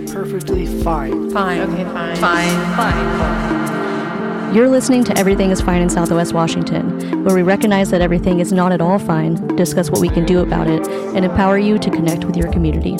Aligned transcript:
say 0.00 0.12
perfectly 0.12 0.66
fine. 0.82 1.30
Fine. 1.30 1.60
Okay, 1.60 1.84
fine. 1.84 2.16
Fine. 2.16 2.76
Fine. 2.76 4.54
You're 4.54 4.68
listening 4.68 5.04
to 5.04 5.16
Everything 5.18 5.50
is 5.50 5.60
Fine 5.60 5.82
in 5.82 5.90
Southwest 5.90 6.32
Washington, 6.32 7.24
where 7.24 7.34
we 7.34 7.42
recognize 7.42 7.90
that 7.90 8.00
everything 8.00 8.40
is 8.40 8.50
not 8.52 8.72
at 8.72 8.80
all 8.80 8.98
fine, 8.98 9.34
discuss 9.56 9.90
what 9.90 10.00
we 10.00 10.08
can 10.08 10.24
do 10.24 10.40
about 10.40 10.68
it, 10.68 10.86
and 10.88 11.24
empower 11.24 11.58
you 11.58 11.78
to 11.78 11.90
connect 11.90 12.24
with 12.24 12.36
your 12.36 12.50
community. 12.50 12.96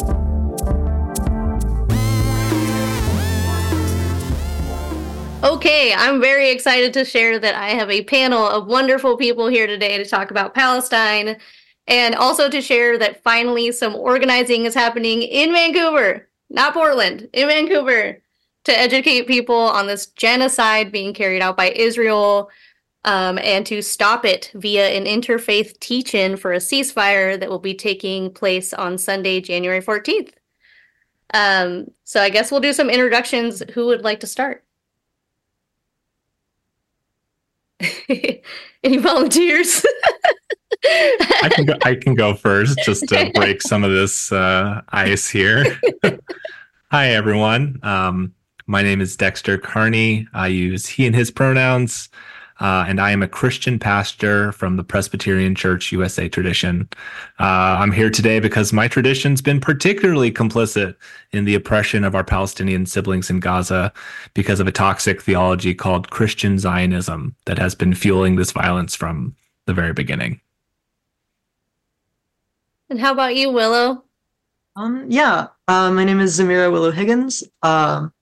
Okay, 5.42 5.94
I'm 5.96 6.20
very 6.20 6.50
excited 6.50 6.92
to 6.94 7.04
share 7.04 7.38
that 7.38 7.54
I 7.54 7.70
have 7.70 7.90
a 7.90 8.04
panel 8.04 8.46
of 8.46 8.66
wonderful 8.66 9.16
people 9.16 9.46
here 9.46 9.66
today 9.66 9.96
to 9.96 10.04
talk 10.04 10.30
about 10.30 10.54
Palestine 10.54 11.38
and 11.86 12.14
also 12.14 12.50
to 12.50 12.60
share 12.60 12.98
that 12.98 13.22
finally 13.22 13.72
some 13.72 13.94
organizing 13.94 14.66
is 14.66 14.74
happening 14.74 15.22
in 15.22 15.52
Vancouver, 15.52 16.27
not 16.50 16.74
Portland, 16.74 17.28
in 17.32 17.48
Vancouver, 17.48 18.22
to 18.64 18.78
educate 18.78 19.26
people 19.26 19.56
on 19.56 19.86
this 19.86 20.06
genocide 20.06 20.92
being 20.92 21.14
carried 21.14 21.42
out 21.42 21.56
by 21.56 21.70
Israel 21.70 22.50
um, 23.04 23.38
and 23.38 23.64
to 23.66 23.80
stop 23.82 24.24
it 24.24 24.50
via 24.54 24.88
an 24.88 25.04
interfaith 25.04 25.78
teach 25.80 26.14
in 26.14 26.36
for 26.36 26.52
a 26.52 26.58
ceasefire 26.58 27.38
that 27.38 27.48
will 27.48 27.58
be 27.58 27.74
taking 27.74 28.30
place 28.30 28.74
on 28.74 28.98
Sunday, 28.98 29.40
January 29.40 29.80
14th. 29.80 30.32
Um, 31.34 31.90
so 32.04 32.20
I 32.20 32.30
guess 32.30 32.50
we'll 32.50 32.60
do 32.60 32.72
some 32.72 32.90
introductions. 32.90 33.62
Who 33.74 33.86
would 33.86 34.02
like 34.02 34.20
to 34.20 34.26
start? 34.26 34.64
Any 38.08 38.96
volunteers? 38.98 39.84
I 40.84 41.50
can 41.52 41.64
go, 41.64 41.74
I 41.84 41.94
can 41.96 42.14
go 42.14 42.34
first 42.34 42.78
just 42.84 43.08
to 43.08 43.30
break 43.34 43.62
some 43.62 43.82
of 43.82 43.90
this 43.90 44.30
uh, 44.30 44.82
ice 44.90 45.28
here. 45.28 45.78
Hi 46.90 47.08
everyone. 47.08 47.80
Um, 47.82 48.32
my 48.66 48.82
name 48.82 49.00
is 49.00 49.16
Dexter 49.16 49.58
Kearny. 49.58 50.26
I 50.32 50.46
use 50.48 50.86
he 50.86 51.06
and 51.06 51.16
his 51.16 51.30
pronouns. 51.30 52.08
Uh, 52.60 52.84
and 52.88 53.00
I 53.00 53.12
am 53.12 53.22
a 53.22 53.28
Christian 53.28 53.78
pastor 53.78 54.50
from 54.52 54.76
the 54.76 54.82
Presbyterian 54.82 55.54
Church 55.54 55.92
USA 55.92 56.28
tradition. 56.28 56.88
Uh, 57.38 57.78
I'm 57.78 57.92
here 57.92 58.10
today 58.10 58.40
because 58.40 58.72
my 58.72 58.88
tradition's 58.88 59.40
been 59.40 59.60
particularly 59.60 60.32
complicit 60.32 60.96
in 61.30 61.44
the 61.44 61.54
oppression 61.54 62.02
of 62.02 62.16
our 62.16 62.24
Palestinian 62.24 62.84
siblings 62.84 63.30
in 63.30 63.38
Gaza 63.38 63.92
because 64.34 64.58
of 64.58 64.66
a 64.66 64.72
toxic 64.72 65.22
theology 65.22 65.72
called 65.72 66.10
Christian 66.10 66.58
Zionism 66.58 67.36
that 67.46 67.58
has 67.58 67.76
been 67.76 67.94
fueling 67.94 68.36
this 68.36 68.50
violence 68.50 68.96
from 68.96 69.36
the 69.66 69.74
very 69.74 69.92
beginning. 69.92 70.40
And 72.90 73.00
how 73.00 73.12
about 73.12 73.36
you, 73.36 73.50
Willow? 73.50 74.04
Um, 74.76 75.06
yeah, 75.08 75.48
uh, 75.66 75.90
my 75.90 76.04
name 76.04 76.20
is 76.20 76.38
Zemirah 76.38 76.72
Willow 76.72 76.90
Higgins. 76.90 77.44
Um, 77.62 78.12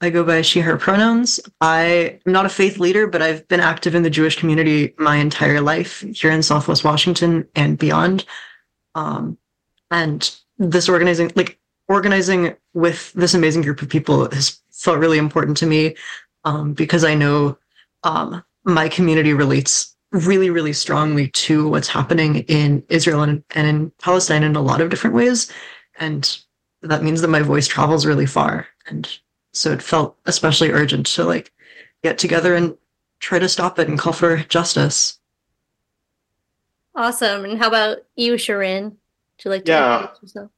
I 0.00 0.10
go 0.10 0.22
by 0.22 0.42
she, 0.42 0.60
her 0.60 0.76
pronouns. 0.76 1.40
I 1.60 2.20
am 2.26 2.32
not 2.32 2.46
a 2.46 2.50
faith 2.50 2.78
leader, 2.78 3.06
but 3.06 3.22
I've 3.22 3.46
been 3.48 3.60
active 3.60 3.94
in 3.94 4.02
the 4.02 4.10
Jewish 4.10 4.38
community 4.38 4.94
my 4.98 5.16
entire 5.16 5.60
life 5.60 6.00
here 6.14 6.30
in 6.30 6.42
Southwest 6.42 6.84
Washington 6.84 7.48
and 7.54 7.78
beyond. 7.78 8.24
Um, 8.94 9.38
and 9.90 10.34
this 10.58 10.88
organizing, 10.88 11.32
like 11.34 11.58
organizing 11.88 12.54
with 12.74 13.12
this 13.14 13.34
amazing 13.34 13.62
group 13.62 13.82
of 13.82 13.88
people 13.88 14.30
has 14.30 14.60
felt 14.70 14.98
really 14.98 15.18
important 15.18 15.56
to 15.58 15.66
me 15.66 15.96
um, 16.44 16.74
because 16.74 17.02
I 17.02 17.14
know 17.14 17.56
um, 18.02 18.44
my 18.64 18.88
community 18.88 19.32
relates 19.32 19.93
really, 20.14 20.48
really 20.48 20.72
strongly 20.72 21.28
to 21.28 21.68
what's 21.68 21.88
happening 21.88 22.36
in 22.46 22.84
Israel 22.88 23.22
and, 23.22 23.42
and 23.54 23.66
in 23.66 23.90
Palestine 24.00 24.44
in 24.44 24.54
a 24.54 24.62
lot 24.62 24.80
of 24.80 24.88
different 24.88 25.16
ways. 25.16 25.52
And 25.98 26.38
that 26.82 27.02
means 27.02 27.20
that 27.20 27.28
my 27.28 27.42
voice 27.42 27.66
travels 27.66 28.06
really 28.06 28.26
far. 28.26 28.66
And 28.86 29.08
so 29.52 29.72
it 29.72 29.82
felt 29.82 30.16
especially 30.26 30.70
urgent 30.70 31.06
to 31.06 31.24
like 31.24 31.52
get 32.02 32.16
together 32.18 32.54
and 32.54 32.76
try 33.18 33.38
to 33.40 33.48
stop 33.48 33.78
it 33.78 33.88
and 33.88 33.98
call 33.98 34.12
for 34.12 34.36
justice. 34.36 35.18
Awesome. 36.94 37.44
And 37.44 37.58
how 37.58 37.68
about 37.68 37.98
you, 38.14 38.34
Shirin? 38.34 38.84
Would 38.84 39.44
you 39.44 39.50
like 39.50 39.64
to 39.64 39.72
Yeah. 39.72 40.00
introduce 40.02 40.22
yourself? 40.22 40.50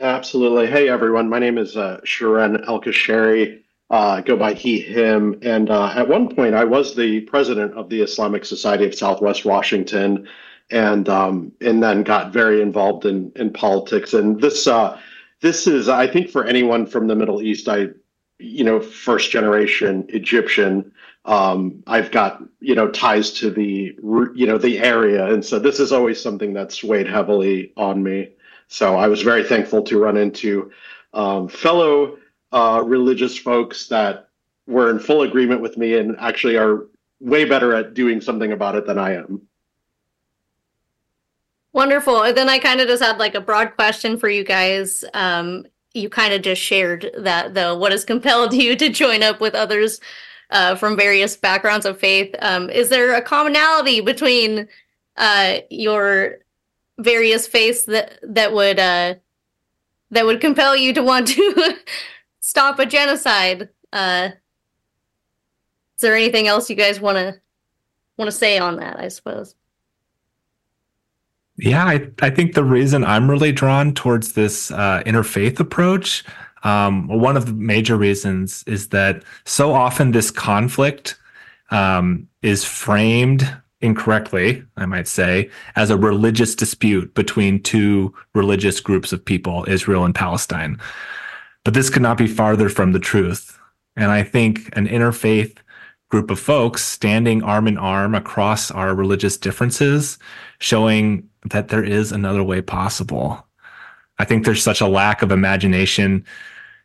Absolutely. 0.00 0.66
Hey, 0.68 0.88
everyone. 0.88 1.28
My 1.28 1.38
name 1.40 1.58
is 1.58 1.76
uh, 1.76 2.00
Shirin 2.04 2.64
Elkoshairi. 2.66 3.61
Uh, 3.92 4.22
go 4.22 4.38
by 4.38 4.54
he, 4.54 4.80
him. 4.80 5.38
And 5.42 5.68
uh, 5.68 5.92
at 5.94 6.08
one 6.08 6.34
point, 6.34 6.54
I 6.54 6.64
was 6.64 6.96
the 6.96 7.20
president 7.20 7.74
of 7.74 7.90
the 7.90 8.00
Islamic 8.00 8.42
Society 8.42 8.86
of 8.86 8.94
Southwest 8.94 9.44
Washington, 9.44 10.26
and 10.70 11.10
um, 11.10 11.52
and 11.60 11.82
then 11.82 12.02
got 12.02 12.32
very 12.32 12.62
involved 12.62 13.04
in 13.04 13.30
in 13.36 13.52
politics. 13.52 14.14
And 14.14 14.40
this 14.40 14.66
uh, 14.66 14.98
this 15.42 15.66
is, 15.66 15.90
I 15.90 16.06
think, 16.06 16.30
for 16.30 16.46
anyone 16.46 16.86
from 16.86 17.06
the 17.06 17.14
Middle 17.14 17.42
East, 17.42 17.68
I, 17.68 17.88
you 18.38 18.64
know, 18.64 18.80
first 18.80 19.30
generation 19.30 20.06
Egyptian. 20.08 20.90
Um, 21.26 21.84
I've 21.86 22.10
got 22.10 22.42
you 22.60 22.74
know 22.74 22.88
ties 22.88 23.30
to 23.32 23.50
the 23.50 23.94
you 24.34 24.46
know 24.46 24.56
the 24.56 24.78
area, 24.78 25.26
and 25.26 25.44
so 25.44 25.58
this 25.58 25.78
is 25.78 25.92
always 25.92 26.18
something 26.18 26.54
that's 26.54 26.82
weighed 26.82 27.08
heavily 27.08 27.74
on 27.76 28.02
me. 28.02 28.30
So 28.68 28.96
I 28.96 29.08
was 29.08 29.20
very 29.20 29.44
thankful 29.44 29.82
to 29.82 29.98
run 29.98 30.16
into 30.16 30.72
um, 31.12 31.46
fellow 31.46 32.16
uh, 32.52 32.82
religious 32.84 33.36
folks 33.36 33.88
that 33.88 34.28
were 34.66 34.90
in 34.90 34.98
full 34.98 35.22
agreement 35.22 35.60
with 35.60 35.76
me 35.76 35.96
and 35.96 36.16
actually 36.18 36.56
are 36.56 36.86
way 37.20 37.44
better 37.44 37.74
at 37.74 37.94
doing 37.94 38.20
something 38.20 38.52
about 38.52 38.74
it 38.74 38.86
than 38.86 38.98
I 38.98 39.14
am. 39.14 39.42
Wonderful. 41.72 42.22
And 42.22 42.36
then 42.36 42.48
I 42.48 42.58
kind 42.58 42.80
of 42.80 42.88
just 42.88 43.02
had 43.02 43.18
like 43.18 43.34
a 43.34 43.40
broad 43.40 43.74
question 43.76 44.18
for 44.18 44.28
you 44.28 44.44
guys. 44.44 45.04
Um, 45.14 45.64
you 45.94 46.08
kind 46.08 46.34
of 46.34 46.42
just 46.42 46.60
shared 46.60 47.10
that 47.18 47.54
though. 47.54 47.76
What 47.76 47.92
has 47.92 48.04
compelled 48.04 48.52
you 48.54 48.76
to 48.76 48.88
join 48.88 49.22
up 49.22 49.40
with 49.40 49.54
others 49.54 50.00
uh, 50.50 50.74
from 50.74 50.96
various 50.96 51.36
backgrounds 51.36 51.86
of 51.86 51.98
faith? 51.98 52.34
Um, 52.40 52.68
is 52.68 52.88
there 52.88 53.14
a 53.14 53.22
commonality 53.22 54.00
between 54.00 54.68
uh, 55.16 55.58
your 55.70 56.38
various 56.98 57.46
faiths 57.46 57.84
that 57.84 58.18
that 58.22 58.52
would 58.52 58.78
uh, 58.78 59.14
that 60.10 60.26
would 60.26 60.40
compel 60.40 60.76
you 60.76 60.92
to 60.92 61.02
want 61.02 61.28
to 61.28 61.76
stop 62.42 62.78
a 62.78 62.84
genocide? 62.84 63.70
Uh, 63.90 64.30
is 65.96 66.00
there 66.02 66.14
anything 66.14 66.46
else 66.46 66.68
you 66.68 66.76
guys 66.76 67.00
want 67.00 67.16
to 67.16 67.40
want 68.18 68.30
to 68.30 68.36
say 68.36 68.58
on 68.58 68.76
that? 68.76 69.00
I 69.00 69.08
suppose. 69.08 69.54
Yeah, 71.56 71.84
I, 71.84 72.08
I 72.20 72.30
think 72.30 72.54
the 72.54 72.64
reason 72.64 73.04
I'm 73.04 73.30
really 73.30 73.52
drawn 73.52 73.94
towards 73.94 74.32
this 74.32 74.70
uh, 74.70 75.02
interfaith 75.06 75.60
approach, 75.60 76.24
um, 76.64 77.08
one 77.08 77.36
of 77.36 77.46
the 77.46 77.52
major 77.52 77.96
reasons 77.96 78.64
is 78.66 78.88
that 78.88 79.22
so 79.44 79.72
often 79.72 80.10
this 80.12 80.30
conflict 80.30 81.18
um, 81.70 82.26
is 82.40 82.64
framed 82.64 83.54
incorrectly, 83.82 84.64
I 84.76 84.86
might 84.86 85.08
say, 85.08 85.50
as 85.76 85.90
a 85.90 85.96
religious 85.96 86.54
dispute 86.54 87.14
between 87.14 87.62
two 87.62 88.14
religious 88.34 88.80
groups 88.80 89.12
of 89.12 89.24
people, 89.24 89.64
Israel 89.68 90.04
and 90.04 90.14
Palestine. 90.14 90.80
But 91.64 91.74
this 91.74 91.90
could 91.90 92.02
not 92.02 92.18
be 92.18 92.26
farther 92.26 92.68
from 92.68 92.92
the 92.92 92.98
truth. 92.98 93.58
And 93.96 94.10
I 94.10 94.22
think 94.22 94.76
an 94.76 94.88
interfaith 94.88 95.58
group 96.08 96.30
of 96.30 96.38
folks 96.38 96.84
standing 96.84 97.42
arm 97.42 97.66
in 97.66 97.78
arm 97.78 98.14
across 98.14 98.70
our 98.70 98.94
religious 98.94 99.36
differences, 99.36 100.18
showing 100.58 101.28
that 101.46 101.68
there 101.68 101.84
is 101.84 102.12
another 102.12 102.42
way 102.42 102.60
possible. 102.60 103.46
I 104.18 104.24
think 104.24 104.44
there's 104.44 104.62
such 104.62 104.80
a 104.80 104.86
lack 104.86 105.22
of 105.22 105.32
imagination 105.32 106.24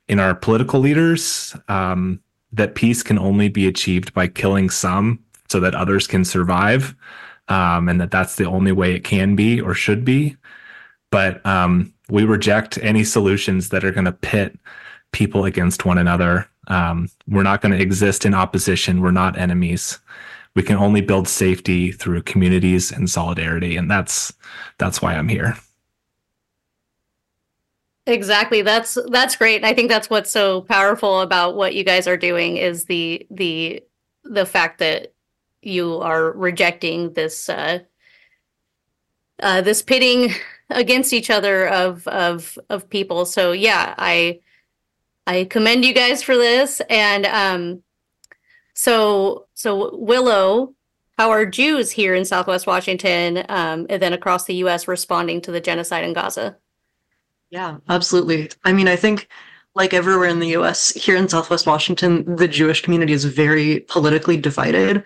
in 0.08 0.20
our 0.20 0.34
political 0.34 0.80
leaders 0.80 1.56
um, 1.68 2.22
that 2.54 2.76
peace 2.76 3.04
can 3.04 3.20
only 3.20 3.50
be 3.50 3.68
achieved 3.68 4.14
by 4.14 4.28
killing 4.28 4.70
some 4.70 5.24
so 5.50 5.59
that 5.59 5.76
others 5.76 6.08
can 6.08 6.24
survive, 6.24 6.96
um, 7.50 7.90
and 7.90 8.00
that 8.00 8.12
that's 8.12 8.36
the 8.36 8.46
only 8.46 8.72
way 8.72 8.94
it 8.94 9.04
can 9.04 9.36
be 9.36 9.59
or 9.59 9.74
should 9.74 10.06
be. 10.06 10.38
But 11.12 11.46
um, 11.46 11.94
we 12.09 12.24
reject 12.24 12.78
any 12.82 13.04
solutions 13.04 13.70
that 13.70 13.84
are 13.84 13.92
going 13.92 14.06
to 14.06 14.12
pit 14.12 14.58
people 15.12 15.46
against 15.46 15.86
one 15.86 15.98
another. 15.98 16.48
Um, 16.68 17.09
we're 17.28 17.44
not 17.44 17.62
going 17.62 17.72
to 17.72 17.82
exist 17.82 18.26
in 18.26 18.34
opposition. 18.34 19.02
We're 19.02 19.12
not 19.12 19.38
enemies. 19.38 20.00
We 20.56 20.64
can 20.64 20.78
only 20.78 21.02
build 21.02 21.28
safety 21.28 21.92
through 21.92 22.24
communities 22.24 22.92
and 22.92 23.09
solidarity, 23.09 23.78
and 23.78 23.90
that's 23.90 24.34
that's 24.78 25.02
why 25.02 25.14
I'm 25.14 25.28
here. 25.28 25.56
Exactly. 28.08 28.62
That's 28.62 28.98
that's 29.09 29.36
great. 29.36 29.64
I 29.64 29.74
think 29.74 29.90
that's 29.90 30.09
what's 30.09 30.32
so 30.32 30.62
powerful 30.62 31.22
about 31.22 31.56
what 31.56 31.76
you 31.76 31.84
guys 31.84 32.08
are 32.08 32.18
doing 32.18 32.58
is 32.58 32.86
the 32.86 33.28
the 33.30 33.84
the 34.24 34.46
fact 34.46 34.80
that 34.80 35.14
you 35.62 36.00
are 36.00 36.32
rejecting 36.32 37.14
this 37.14 37.50
uh, 37.50 37.80
uh, 39.42 39.62
this 39.62 39.82
pitting 39.82 40.34
against 40.69 41.14
each 41.14 41.29
other 41.29 41.67
of 41.67 42.08
of 42.08 42.58
of 42.69 42.90
people. 42.90 43.25
So 43.25 43.52
yeah, 43.52 43.96
I 43.97 44.40
I 45.25 45.46
commend 45.46 45.85
you 45.85 45.93
guys 45.93 46.23
for 46.23 46.35
this. 46.35 46.81
And 46.90 47.25
um, 47.25 47.84
so 48.73 49.47
so 49.53 49.96
Willow, 49.96 50.73
how 51.17 51.31
are 51.31 51.46
Jews 51.46 51.91
here 51.91 52.16
in 52.16 52.25
Southwest 52.25 52.67
Washington 52.67 53.46
um, 53.49 53.87
and 53.90 54.02
then 54.02 54.14
across 54.14 54.46
the 54.46 54.55
U.S. 54.55 54.87
responding 54.87 55.41
to 55.41 55.52
the 55.52 55.61
genocide 55.61 56.03
in 56.03 56.14
Gaza? 56.14 56.58
Yeah, 57.49 57.78
absolutely. 57.87 58.52
I 58.63 58.73
mean, 58.73 58.87
I 58.87 58.96
think 58.96 59.29
like 59.78 59.93
everywhere 59.93 60.28
in 60.28 60.40
the 60.40 60.55
US, 60.58 60.91
here 60.93 61.16
in 61.16 61.29
Southwest 61.29 61.67
Washington, 61.67 62.35
the 62.35 62.47
Jewish 62.47 62.81
community 62.81 63.13
is 63.13 63.25
very 63.25 63.81
politically 63.81 64.35
divided. 64.35 65.05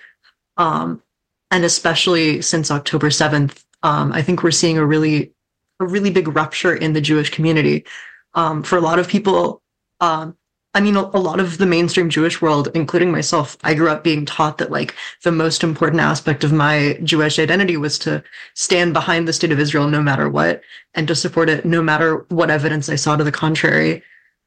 Um, 0.57 1.03
and 1.51 1.65
especially 1.65 2.41
since 2.41 2.71
October 2.71 3.09
7th, 3.09 3.63
um, 3.83 4.13
I 4.13 4.21
think 4.21 4.41
we're 4.41 4.51
seeing 4.51 4.77
a 4.77 4.85
really, 4.85 5.33
a 5.81 5.87
really 5.87 6.11
big 6.11 6.27
rupture 6.27 6.75
in 6.75 6.93
the 6.93 7.01
Jewish 7.01 7.29
community. 7.29 7.85
Um, 8.33 8.63
for 8.63 8.77
a 8.77 8.81
lot 8.81 8.99
of 8.99 9.07
people, 9.07 9.61
um, 9.99 10.35
I 10.73 10.79
mean, 10.79 10.95
a, 10.95 11.01
lot 11.01 11.41
of 11.41 11.57
the 11.57 11.65
mainstream 11.65 12.09
Jewish 12.09 12.41
world, 12.41 12.69
including 12.73 13.11
myself, 13.11 13.57
I 13.61 13.73
grew 13.73 13.89
up 13.89 14.05
being 14.05 14.25
taught 14.25 14.57
that 14.59 14.71
like 14.71 14.95
the 15.23 15.31
most 15.31 15.63
important 15.65 16.01
aspect 16.01 16.45
of 16.45 16.53
my 16.53 16.97
Jewish 17.03 17.39
identity 17.39 17.75
was 17.75 17.99
to 17.99 18.23
stand 18.53 18.93
behind 18.93 19.27
the 19.27 19.33
state 19.33 19.51
of 19.51 19.59
Israel 19.59 19.89
no 19.89 20.01
matter 20.01 20.29
what 20.29 20.61
and 20.93 21.09
to 21.09 21.15
support 21.15 21.49
it 21.49 21.65
no 21.65 21.81
matter 21.81 22.25
what 22.29 22.49
evidence 22.49 22.87
I 22.87 22.95
saw 22.95 23.17
to 23.17 23.23
the 23.23 23.33
contrary. 23.33 24.01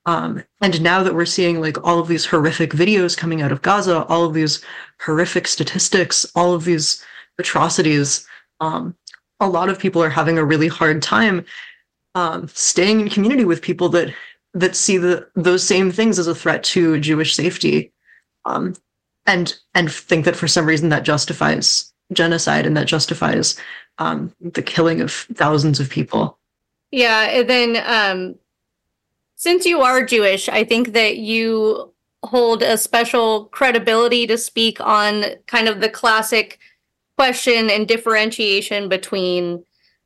Um, 0.06 0.42
and 0.62 0.80
now 0.82 1.02
that 1.02 1.14
we're 1.14 1.26
seeing 1.26 1.60
like 1.60 1.82
all 1.84 1.98
of 1.98 2.08
these 2.08 2.24
horrific 2.24 2.70
videos 2.70 3.16
coming 3.16 3.42
out 3.42 3.52
of 3.52 3.60
Gaza, 3.60 4.04
all 4.04 4.24
of 4.24 4.32
these 4.32 4.64
horrific 5.00 5.46
statistics, 5.46 6.24
all 6.34 6.54
of 6.54 6.64
these 6.64 7.04
atrocities, 7.38 8.26
um, 8.60 8.96
a 9.44 9.46
lot 9.46 9.68
of 9.68 9.78
people 9.78 10.02
are 10.02 10.10
having 10.10 10.38
a 10.38 10.44
really 10.44 10.68
hard 10.68 11.02
time 11.02 11.44
um, 12.14 12.48
staying 12.48 13.00
in 13.00 13.08
community 13.10 13.44
with 13.44 13.62
people 13.62 13.88
that 13.90 14.14
that 14.54 14.76
see 14.76 14.96
the 14.98 15.28
those 15.34 15.64
same 15.64 15.90
things 15.90 16.18
as 16.18 16.26
a 16.26 16.34
threat 16.34 16.62
to 16.64 16.98
Jewish 17.00 17.34
safety, 17.34 17.92
um, 18.44 18.74
and 19.26 19.54
and 19.74 19.92
think 19.92 20.24
that 20.24 20.36
for 20.36 20.48
some 20.48 20.66
reason 20.66 20.88
that 20.88 21.02
justifies 21.02 21.92
genocide 22.12 22.66
and 22.66 22.76
that 22.76 22.86
justifies 22.86 23.58
um, 23.98 24.32
the 24.40 24.62
killing 24.62 25.00
of 25.00 25.12
thousands 25.12 25.80
of 25.80 25.90
people. 25.90 26.38
Yeah, 26.90 27.22
and 27.22 27.50
then 27.50 27.82
um, 27.84 28.36
since 29.34 29.66
you 29.66 29.80
are 29.80 30.04
Jewish, 30.04 30.48
I 30.48 30.64
think 30.64 30.92
that 30.92 31.16
you 31.16 31.92
hold 32.22 32.62
a 32.62 32.78
special 32.78 33.46
credibility 33.46 34.26
to 34.26 34.38
speak 34.38 34.80
on 34.80 35.24
kind 35.46 35.68
of 35.68 35.80
the 35.80 35.90
classic 35.90 36.58
question 37.16 37.70
and 37.70 37.86
differentiation 37.86 38.88
between 38.88 39.64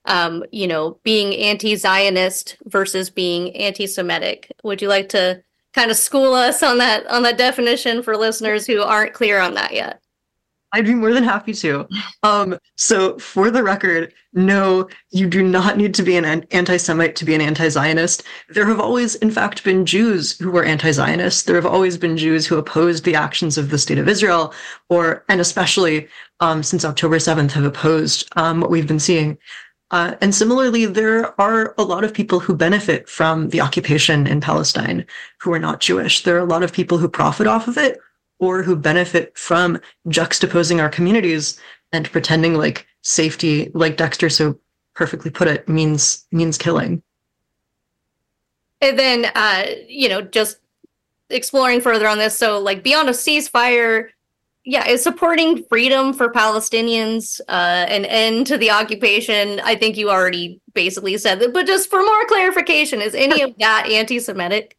um, 0.08 0.42
you 0.50 0.66
know, 0.66 0.98
being 1.02 1.34
anti-Zionist 1.34 2.56
versus 2.64 3.10
being 3.10 3.54
anti-Semitic. 3.54 4.50
Would 4.64 4.80
you 4.80 4.88
like 4.88 5.10
to 5.10 5.42
kind 5.74 5.90
of 5.90 5.96
school 5.96 6.32
us 6.32 6.62
on 6.62 6.78
that 6.78 7.06
on 7.08 7.22
that 7.22 7.38
definition 7.38 8.02
for 8.02 8.16
listeners 8.16 8.66
who 8.66 8.82
aren't 8.82 9.12
clear 9.12 9.38
on 9.38 9.54
that 9.54 9.74
yet? 9.74 10.00
I'd 10.72 10.84
be 10.84 10.94
more 10.94 11.14
than 11.14 11.24
happy 11.24 11.54
to. 11.54 11.88
Um, 12.22 12.58
so, 12.76 13.18
for 13.18 13.50
the 13.50 13.62
record, 13.62 14.12
no, 14.34 14.88
you 15.10 15.26
do 15.26 15.42
not 15.42 15.78
need 15.78 15.94
to 15.94 16.02
be 16.02 16.16
an 16.16 16.26
anti 16.50 16.76
Semite 16.76 17.16
to 17.16 17.24
be 17.24 17.34
an 17.34 17.40
anti 17.40 17.68
Zionist. 17.68 18.22
There 18.50 18.66
have 18.66 18.80
always, 18.80 19.14
in 19.16 19.30
fact, 19.30 19.64
been 19.64 19.86
Jews 19.86 20.38
who 20.38 20.50
were 20.50 20.64
anti 20.64 20.90
Zionist. 20.90 21.46
There 21.46 21.56
have 21.56 21.66
always 21.66 21.96
been 21.96 22.18
Jews 22.18 22.46
who 22.46 22.58
opposed 22.58 23.04
the 23.04 23.14
actions 23.14 23.56
of 23.56 23.70
the 23.70 23.78
state 23.78 23.98
of 23.98 24.08
Israel, 24.08 24.52
or, 24.90 25.24
and 25.28 25.40
especially 25.40 26.08
um, 26.40 26.62
since 26.62 26.84
October 26.84 27.16
7th, 27.16 27.52
have 27.52 27.64
opposed 27.64 28.28
um, 28.36 28.60
what 28.60 28.70
we've 28.70 28.86
been 28.86 29.00
seeing. 29.00 29.38
Uh, 29.90 30.14
and 30.20 30.34
similarly, 30.34 30.84
there 30.84 31.40
are 31.40 31.74
a 31.78 31.82
lot 31.82 32.04
of 32.04 32.12
people 32.12 32.40
who 32.40 32.54
benefit 32.54 33.08
from 33.08 33.48
the 33.48 33.60
occupation 33.60 34.26
in 34.26 34.40
Palestine 34.40 35.04
who 35.40 35.52
are 35.52 35.58
not 35.58 35.80
Jewish. 35.80 36.22
There 36.22 36.36
are 36.36 36.40
a 36.40 36.44
lot 36.44 36.62
of 36.62 36.72
people 36.72 36.98
who 36.98 37.08
profit 37.08 37.46
off 37.46 37.68
of 37.68 37.78
it 37.78 37.98
or 38.38 38.62
who 38.62 38.76
benefit 38.76 39.36
from 39.36 39.80
juxtaposing 40.08 40.80
our 40.80 40.90
communities 40.90 41.58
and 41.92 42.10
pretending 42.10 42.54
like 42.54 42.86
safety, 43.02 43.70
like 43.74 43.96
Dexter 43.96 44.28
so 44.28 44.58
perfectly 44.94 45.30
put 45.30 45.48
it, 45.48 45.68
means 45.68 46.26
means 46.32 46.58
killing. 46.58 47.02
And 48.80 48.98
then, 48.98 49.26
uh, 49.34 49.64
you 49.88 50.08
know, 50.08 50.20
just 50.22 50.58
exploring 51.30 51.80
further 51.80 52.06
on 52.06 52.18
this. 52.18 52.36
So, 52.36 52.58
like, 52.58 52.82
beyond 52.82 53.08
a 53.08 53.12
ceasefire, 53.12 54.10
yeah, 54.68 54.86
is 54.86 55.02
supporting 55.02 55.64
freedom 55.64 56.12
for 56.12 56.30
Palestinians, 56.30 57.40
uh, 57.48 57.86
an 57.88 58.04
end 58.04 58.46
to 58.48 58.58
the 58.58 58.70
occupation. 58.70 59.60
I 59.60 59.74
think 59.74 59.96
you 59.96 60.10
already 60.10 60.60
basically 60.74 61.16
said 61.16 61.40
that, 61.40 61.54
but 61.54 61.66
just 61.66 61.88
for 61.88 62.02
more 62.02 62.26
clarification, 62.26 63.00
is 63.00 63.14
any 63.14 63.40
of 63.40 63.56
that 63.60 63.88
anti-Semitic? 63.88 64.76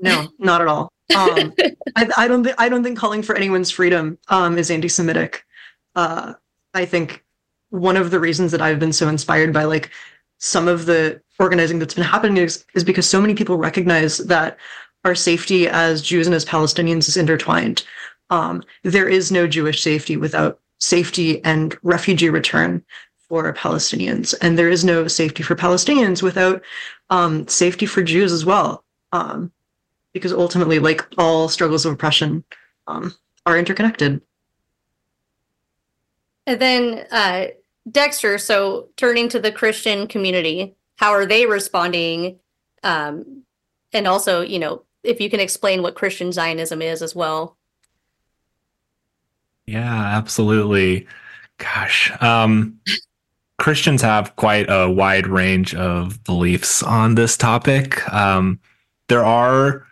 No, 0.00 0.26
not 0.40 0.60
at 0.60 0.66
all. 0.66 0.92
Um, 1.16 1.54
I, 1.96 2.08
I, 2.16 2.26
don't. 2.26 2.42
Th- 2.42 2.56
I 2.58 2.68
don't 2.68 2.82
think 2.82 2.98
calling 2.98 3.22
for 3.22 3.36
anyone's 3.36 3.70
freedom 3.70 4.18
um, 4.26 4.58
is 4.58 4.72
anti-Semitic. 4.72 5.44
Uh, 5.94 6.32
I 6.74 6.84
think 6.84 7.24
one 7.70 7.96
of 7.96 8.10
the 8.10 8.18
reasons 8.18 8.50
that 8.50 8.60
I've 8.60 8.80
been 8.80 8.92
so 8.92 9.08
inspired 9.08 9.52
by 9.52 9.64
like 9.64 9.90
some 10.38 10.66
of 10.66 10.86
the 10.86 11.22
organizing 11.38 11.78
that's 11.78 11.94
been 11.94 12.02
happening 12.02 12.38
is, 12.38 12.66
is 12.74 12.82
because 12.82 13.08
so 13.08 13.20
many 13.20 13.34
people 13.34 13.56
recognize 13.56 14.18
that 14.18 14.58
our 15.04 15.14
safety 15.14 15.68
as 15.68 16.02
Jews 16.02 16.26
and 16.26 16.34
as 16.34 16.44
Palestinians 16.44 17.08
is 17.08 17.16
intertwined 17.16 17.84
um, 18.30 18.62
there 18.82 19.08
is 19.08 19.30
no 19.30 19.46
Jewish 19.46 19.82
safety 19.82 20.16
without 20.16 20.60
safety 20.78 21.42
and 21.44 21.76
refugee 21.82 22.28
return 22.28 22.84
for 23.28 23.52
Palestinians. 23.54 24.34
And 24.40 24.58
there 24.58 24.68
is 24.68 24.84
no 24.84 25.08
safety 25.08 25.42
for 25.42 25.56
Palestinians 25.56 26.22
without 26.22 26.62
um, 27.10 27.46
safety 27.48 27.86
for 27.86 28.02
Jews 28.02 28.32
as 28.32 28.44
well. 28.44 28.84
Um, 29.12 29.52
because 30.12 30.32
ultimately, 30.32 30.78
like 30.78 31.06
all 31.18 31.48
struggles 31.48 31.84
of 31.84 31.92
oppression, 31.92 32.42
um, 32.86 33.14
are 33.44 33.58
interconnected. 33.58 34.20
And 36.46 36.60
then, 36.60 37.06
uh, 37.10 37.48
Dexter, 37.90 38.38
so 38.38 38.88
turning 38.96 39.28
to 39.28 39.38
the 39.38 39.52
Christian 39.52 40.06
community, 40.06 40.74
how 40.96 41.10
are 41.10 41.26
they 41.26 41.44
responding? 41.46 42.38
Um, 42.82 43.42
and 43.92 44.08
also, 44.08 44.40
you 44.40 44.58
know, 44.58 44.82
if 45.02 45.20
you 45.20 45.28
can 45.30 45.40
explain 45.40 45.82
what 45.82 45.94
Christian 45.94 46.32
Zionism 46.32 46.82
is 46.82 47.02
as 47.02 47.14
well. 47.14 47.56
Yeah, 49.66 50.16
absolutely. 50.16 51.06
Gosh, 51.58 52.12
um, 52.22 52.78
Christians 53.58 54.02
have 54.02 54.36
quite 54.36 54.66
a 54.68 54.90
wide 54.90 55.26
range 55.26 55.74
of 55.74 56.22
beliefs 56.24 56.82
on 56.82 57.14
this 57.14 57.36
topic. 57.36 58.06
Um, 58.12 58.60
there 59.08 59.24
are 59.24 59.86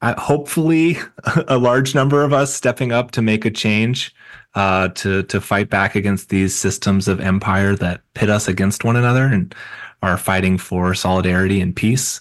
uh, 0.00 0.20
hopefully 0.20 0.98
a 1.48 1.58
large 1.58 1.94
number 1.94 2.24
of 2.24 2.32
us 2.32 2.52
stepping 2.52 2.92
up 2.92 3.12
to 3.12 3.22
make 3.22 3.44
a 3.44 3.50
change 3.50 4.14
uh, 4.54 4.88
to 4.88 5.22
to 5.24 5.40
fight 5.40 5.70
back 5.70 5.94
against 5.94 6.28
these 6.28 6.54
systems 6.54 7.08
of 7.08 7.20
empire 7.20 7.76
that 7.76 8.02
pit 8.14 8.28
us 8.30 8.48
against 8.48 8.84
one 8.84 8.96
another 8.96 9.24
and 9.26 9.54
are 10.02 10.18
fighting 10.18 10.58
for 10.58 10.94
solidarity 10.94 11.60
and 11.60 11.76
peace. 11.76 12.20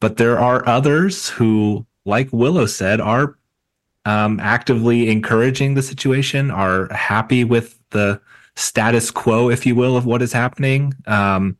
But 0.00 0.16
there 0.16 0.38
are 0.38 0.66
others 0.68 1.28
who, 1.28 1.86
like 2.04 2.28
Willow 2.32 2.66
said, 2.66 3.00
are 3.00 3.37
um, 4.08 4.40
actively 4.40 5.10
encouraging 5.10 5.74
the 5.74 5.82
situation, 5.82 6.50
are 6.50 6.88
happy 6.94 7.44
with 7.44 7.78
the 7.90 8.18
status 8.56 9.10
quo, 9.10 9.50
if 9.50 9.66
you 9.66 9.74
will, 9.74 9.98
of 9.98 10.06
what 10.06 10.22
is 10.22 10.32
happening, 10.32 10.94
um, 11.06 11.58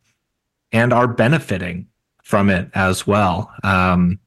and 0.71 0.91
are 0.91 1.07
benefiting 1.07 1.87
from 2.23 2.49
it 2.49 2.67
as 2.73 3.05
well. 3.05 3.51
Um, 3.63 4.19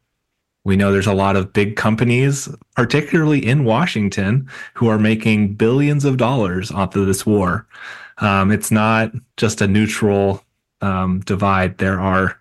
we 0.64 0.76
know 0.76 0.92
there's 0.92 1.08
a 1.08 1.12
lot 1.12 1.34
of 1.34 1.52
big 1.52 1.74
companies, 1.74 2.48
particularly 2.76 3.44
in 3.44 3.64
Washington, 3.64 4.48
who 4.74 4.86
are 4.86 5.00
making 5.00 5.54
billions 5.54 6.04
of 6.04 6.16
dollars 6.16 6.70
off 6.70 6.94
of 6.94 7.06
this 7.06 7.26
war. 7.26 7.66
Um, 8.18 8.52
it's 8.52 8.70
not 8.70 9.10
just 9.36 9.60
a 9.60 9.66
neutral 9.66 10.44
um, 10.80 11.20
divide. 11.26 11.78
There 11.78 11.98
are 11.98 12.38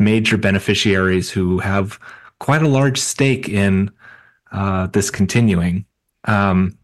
major 0.00 0.36
beneficiaries 0.36 1.30
who 1.30 1.60
have 1.60 2.00
quite 2.40 2.62
a 2.62 2.68
large 2.68 2.98
stake 2.98 3.48
in 3.48 3.92
uh, 4.52 4.86
this 4.88 5.10
continuing. 5.10 5.84
Um, 6.24 6.76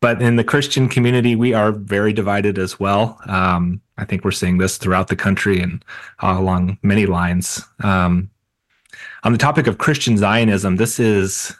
but 0.00 0.22
in 0.22 0.36
the 0.36 0.44
Christian 0.44 0.88
community, 0.88 1.34
we 1.36 1.52
are 1.54 1.72
very 1.72 2.12
divided 2.12 2.58
as 2.58 2.78
well. 2.78 3.18
Um, 3.26 3.80
I 3.98 4.04
think 4.04 4.24
we're 4.24 4.30
seeing 4.30 4.58
this 4.58 4.78
throughout 4.78 5.08
the 5.08 5.16
country 5.16 5.60
and 5.60 5.84
uh, 6.22 6.36
along 6.38 6.78
many 6.82 7.06
lines. 7.06 7.62
Um, 7.82 8.30
on 9.24 9.32
the 9.32 9.38
topic 9.38 9.66
of 9.66 9.78
Christian 9.78 10.16
Zionism, 10.16 10.76
this 10.76 10.98
is 11.00 11.54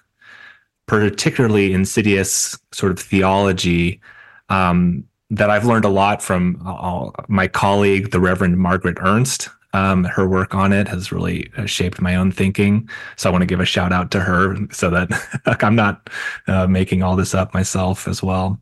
particularly 0.86 1.72
insidious 1.72 2.58
sort 2.72 2.92
of 2.92 2.98
theology 2.98 4.00
um, 4.48 5.04
that 5.30 5.50
I've 5.50 5.66
learned 5.66 5.84
a 5.84 5.90
lot 5.90 6.22
from 6.22 6.62
uh, 6.64 7.10
my 7.28 7.48
colleague, 7.48 8.12
the 8.12 8.20
Reverend 8.20 8.56
Margaret 8.56 8.96
Ernst, 9.00 9.50
um, 9.72 10.04
her 10.04 10.26
work 10.26 10.54
on 10.54 10.72
it 10.72 10.88
has 10.88 11.12
really 11.12 11.50
uh, 11.56 11.66
shaped 11.66 12.00
my 12.00 12.16
own 12.16 12.32
thinking. 12.32 12.88
So 13.16 13.28
I 13.28 13.32
want 13.32 13.42
to 13.42 13.46
give 13.46 13.60
a 13.60 13.66
shout 13.66 13.92
out 13.92 14.10
to 14.12 14.20
her 14.20 14.56
so 14.70 14.90
that 14.90 15.08
I'm 15.62 15.76
not 15.76 16.08
uh, 16.46 16.66
making 16.66 17.02
all 17.02 17.16
this 17.16 17.34
up 17.34 17.52
myself 17.54 18.08
as 18.08 18.22
well. 18.22 18.60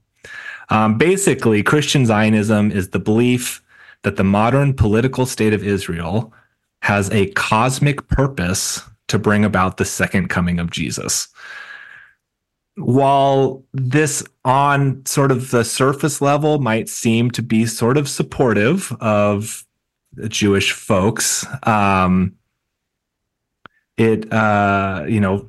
Um, 0.69 0.99
basically, 0.99 1.63
Christian 1.63 2.07
Zionism 2.07 2.73
is 2.73 2.91
the 2.91 2.99
belief 2.99 3.63
that 4.03 4.17
the 4.17 4.25
modern 4.25 4.75
political 4.75 5.27
state 5.27 5.53
of 5.53 5.65
Israel 5.65 6.33
has 6.83 7.11
a 7.11 7.27
cosmic 7.31 8.07
purpose 8.09 8.83
to 9.09 9.19
bring 9.19 9.45
about 9.45 9.77
the 9.77 9.85
second 9.85 10.29
coming 10.29 10.59
of 10.59 10.71
Jesus. 10.71 11.29
While 12.75 13.65
this, 13.73 14.23
on 14.45 15.05
sort 15.07 15.31
of 15.31 15.51
the 15.51 15.65
surface 15.65 16.21
level, 16.21 16.59
might 16.59 16.89
seem 16.89 17.31
to 17.31 17.43
be 17.43 17.65
sort 17.65 17.97
of 17.97 18.09
supportive 18.09 18.93
of 19.01 19.66
Jewish 20.29 20.73
folks. 20.73 21.47
Um, 21.65 22.37
it 23.97 24.31
uh, 24.33 25.05
you 25.09 25.21
know 25.21 25.49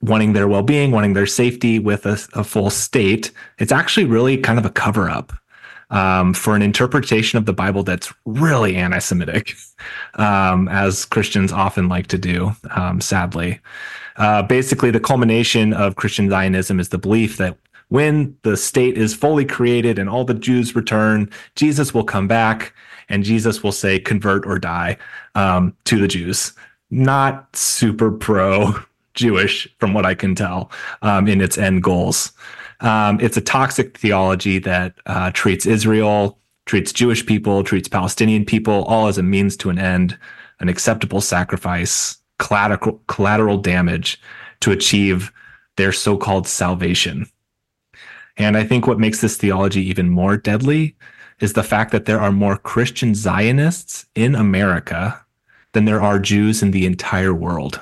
wanting 0.00 0.32
their 0.32 0.48
well-being 0.48 0.90
wanting 0.90 1.12
their 1.12 1.26
safety 1.26 1.78
with 1.78 2.06
a, 2.06 2.18
a 2.34 2.44
full 2.44 2.70
state 2.70 3.30
it's 3.58 3.72
actually 3.72 4.06
really 4.06 4.36
kind 4.36 4.58
of 4.58 4.64
a 4.64 4.70
cover-up 4.70 5.32
um, 5.90 6.32
for 6.32 6.56
an 6.56 6.62
interpretation 6.62 7.36
of 7.38 7.44
the 7.44 7.52
bible 7.52 7.82
that's 7.82 8.12
really 8.24 8.76
anti-semitic 8.76 9.54
um, 10.14 10.68
as 10.68 11.04
christians 11.04 11.52
often 11.52 11.88
like 11.88 12.06
to 12.06 12.18
do 12.18 12.52
um, 12.70 13.00
sadly 13.00 13.60
uh, 14.16 14.42
basically 14.42 14.90
the 14.90 15.00
culmination 15.00 15.72
of 15.74 15.96
christian 15.96 16.30
zionism 16.30 16.80
is 16.80 16.88
the 16.88 16.98
belief 16.98 17.36
that 17.36 17.56
when 17.88 18.34
the 18.42 18.56
state 18.56 18.96
is 18.96 19.14
fully 19.14 19.44
created 19.44 19.98
and 19.98 20.08
all 20.08 20.24
the 20.24 20.32
jews 20.32 20.74
return 20.74 21.28
jesus 21.56 21.92
will 21.92 22.04
come 22.04 22.26
back 22.26 22.72
and 23.08 23.24
jesus 23.24 23.62
will 23.62 23.72
say 23.72 23.98
convert 23.98 24.46
or 24.46 24.58
die 24.58 24.96
um, 25.34 25.74
to 25.84 25.98
the 25.98 26.08
jews 26.08 26.52
not 26.90 27.56
super 27.56 28.12
pro 28.12 28.74
Jewish, 29.14 29.68
from 29.78 29.94
what 29.94 30.06
I 30.06 30.14
can 30.14 30.34
tell, 30.34 30.70
um, 31.02 31.28
in 31.28 31.40
its 31.40 31.58
end 31.58 31.82
goals. 31.82 32.32
Um, 32.80 33.20
it's 33.20 33.36
a 33.36 33.42
toxic 33.42 33.98
theology 33.98 34.58
that 34.60 34.94
uh, 35.06 35.30
treats 35.32 35.66
Israel, 35.66 36.38
treats 36.66 36.92
Jewish 36.92 37.24
people, 37.24 37.62
treats 37.62 37.88
Palestinian 37.88 38.44
people 38.44 38.84
all 38.84 39.06
as 39.06 39.18
a 39.18 39.22
means 39.22 39.56
to 39.58 39.70
an 39.70 39.78
end, 39.78 40.18
an 40.60 40.68
acceptable 40.68 41.20
sacrifice, 41.20 42.16
collateral, 42.38 43.00
collateral 43.06 43.58
damage 43.58 44.20
to 44.60 44.72
achieve 44.72 45.32
their 45.76 45.92
so 45.92 46.16
called 46.16 46.48
salvation. 46.48 47.26
And 48.36 48.56
I 48.56 48.64
think 48.64 48.86
what 48.86 48.98
makes 48.98 49.20
this 49.20 49.36
theology 49.36 49.82
even 49.82 50.08
more 50.08 50.36
deadly 50.36 50.96
is 51.42 51.54
the 51.54 51.64
fact 51.64 51.90
that 51.90 52.04
there 52.04 52.20
are 52.20 52.30
more 52.30 52.56
Christian 52.56 53.16
Zionists 53.16 54.06
in 54.14 54.36
America 54.36 55.20
than 55.72 55.86
there 55.86 56.00
are 56.00 56.20
Jews 56.20 56.62
in 56.62 56.70
the 56.70 56.86
entire 56.86 57.34
world. 57.34 57.80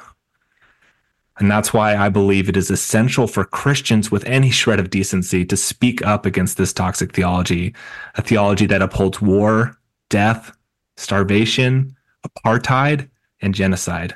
And 1.38 1.50
that's 1.50 1.72
why 1.72 1.94
I 1.94 2.08
believe 2.08 2.48
it 2.48 2.56
is 2.56 2.70
essential 2.70 3.26
for 3.26 3.44
Christians 3.44 4.10
with 4.10 4.24
any 4.24 4.50
shred 4.50 4.80
of 4.80 4.88
decency 4.88 5.44
to 5.44 5.58
speak 5.58 6.04
up 6.06 6.24
against 6.24 6.56
this 6.56 6.72
toxic 6.72 7.14
theology, 7.14 7.74
a 8.14 8.22
theology 8.22 8.64
that 8.64 8.80
upholds 8.80 9.20
war, 9.20 9.76
death, 10.08 10.56
starvation, 10.96 11.94
apartheid, 12.26 13.10
and 13.42 13.54
genocide. 13.54 14.14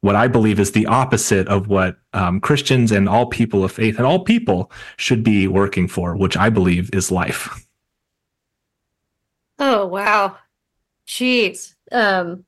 What 0.00 0.14
I 0.14 0.28
believe 0.28 0.60
is 0.60 0.72
the 0.72 0.86
opposite 0.86 1.48
of 1.48 1.66
what 1.66 1.98
um, 2.12 2.40
Christians 2.40 2.92
and 2.92 3.08
all 3.08 3.26
people 3.26 3.64
of 3.64 3.72
faith 3.72 3.96
and 3.96 4.06
all 4.06 4.20
people 4.20 4.70
should 4.96 5.24
be 5.24 5.48
working 5.48 5.88
for, 5.88 6.16
which 6.16 6.36
I 6.36 6.50
believe 6.50 6.88
is 6.92 7.10
life. 7.10 7.66
Oh, 9.62 9.86
wow. 9.86 10.38
Jeez. 11.06 11.74
Um, 11.92 12.44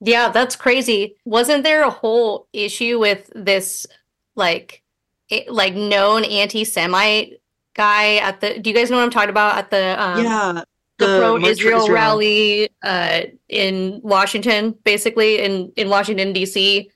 yeah, 0.00 0.28
that's 0.28 0.56
crazy. 0.56 1.16
Wasn't 1.24 1.64
there 1.64 1.84
a 1.84 1.90
whole 1.90 2.48
issue 2.52 2.98
with 2.98 3.32
this, 3.34 3.86
like, 4.34 4.82
it, 5.30 5.50
like 5.50 5.74
known 5.74 6.22
anti-Semite 6.24 7.40
guy 7.72 8.16
at 8.16 8.42
the? 8.42 8.58
Do 8.58 8.68
you 8.68 8.76
guys 8.76 8.90
know 8.90 8.98
what 8.98 9.04
I'm 9.04 9.10
talking 9.10 9.30
about? 9.30 9.56
At 9.56 9.70
the 9.70 10.02
um, 10.02 10.22
yeah, 10.22 10.62
the, 10.98 11.06
the 11.06 11.18
pro-Israel 11.18 11.82
Israel. 11.82 11.88
rally 11.88 12.68
uh, 12.82 13.22
in 13.48 14.00
Washington, 14.02 14.76
basically 14.84 15.38
in 15.38 15.72
in 15.76 15.88
Washington 15.88 16.34
D.C. 16.34 16.90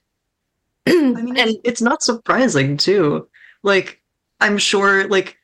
I 0.87 0.92
mean, 0.92 1.16
and 1.38 1.38
it's, 1.38 1.60
it's 1.64 1.82
not 1.82 2.02
surprising 2.02 2.76
too. 2.76 3.28
Like, 3.62 4.02
I'm 4.42 4.58
sure, 4.58 5.08
like, 5.08 5.38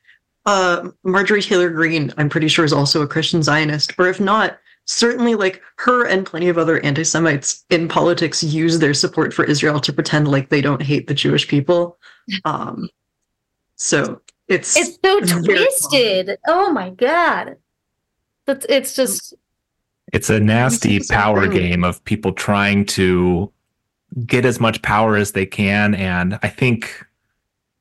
uh, 0.45 0.89
Marjorie 1.03 1.41
Taylor 1.41 1.69
Greene, 1.69 2.13
I'm 2.17 2.29
pretty 2.29 2.47
sure 2.47 2.65
is 2.65 2.73
also 2.73 3.01
a 3.01 3.07
Christian 3.07 3.41
Zionist, 3.41 3.93
or 3.97 4.07
if 4.07 4.19
not, 4.19 4.57
certainly 4.85 5.35
like 5.35 5.61
her 5.77 6.05
and 6.05 6.25
plenty 6.25 6.47
of 6.47 6.57
other 6.57 6.79
anti-Semites 6.85 7.65
in 7.71 7.87
politics 7.87 8.43
use 8.43 8.77
their 8.79 8.93
support 8.93 9.33
for 9.33 9.43
Israel 9.45 9.79
to 9.79 9.91
pretend 9.91 10.27
like 10.27 10.49
they 10.49 10.61
don't 10.61 10.81
hate 10.81 11.07
the 11.07 11.13
Jewish 11.13 11.47
people. 11.47 11.97
Um, 12.45 12.89
so 13.75 14.21
it's 14.47 14.77
it's 14.77 14.99
so 15.03 15.17
It's 15.17 15.31
very 15.31 15.57
twisted. 15.57 16.37
Oh 16.47 16.71
my 16.71 16.91
god, 16.91 17.57
that's 18.45 18.65
it's 18.69 18.95
just 18.95 19.33
It's 20.13 20.29
a 20.29 20.39
nasty 20.39 20.99
the 20.99 21.03
same 21.05 21.17
power 21.17 21.41
thing. 21.47 21.51
game 21.51 21.83
of 21.83 22.03
people 22.05 22.31
trying 22.31 22.85
to 22.85 23.51
get 24.25 24.45
as 24.45 24.59
much 24.59 24.81
power 24.83 25.15
as 25.17 25.31
they 25.31 25.45
can. 25.47 25.95
And 25.95 26.39
I 26.43 26.47
think 26.47 27.03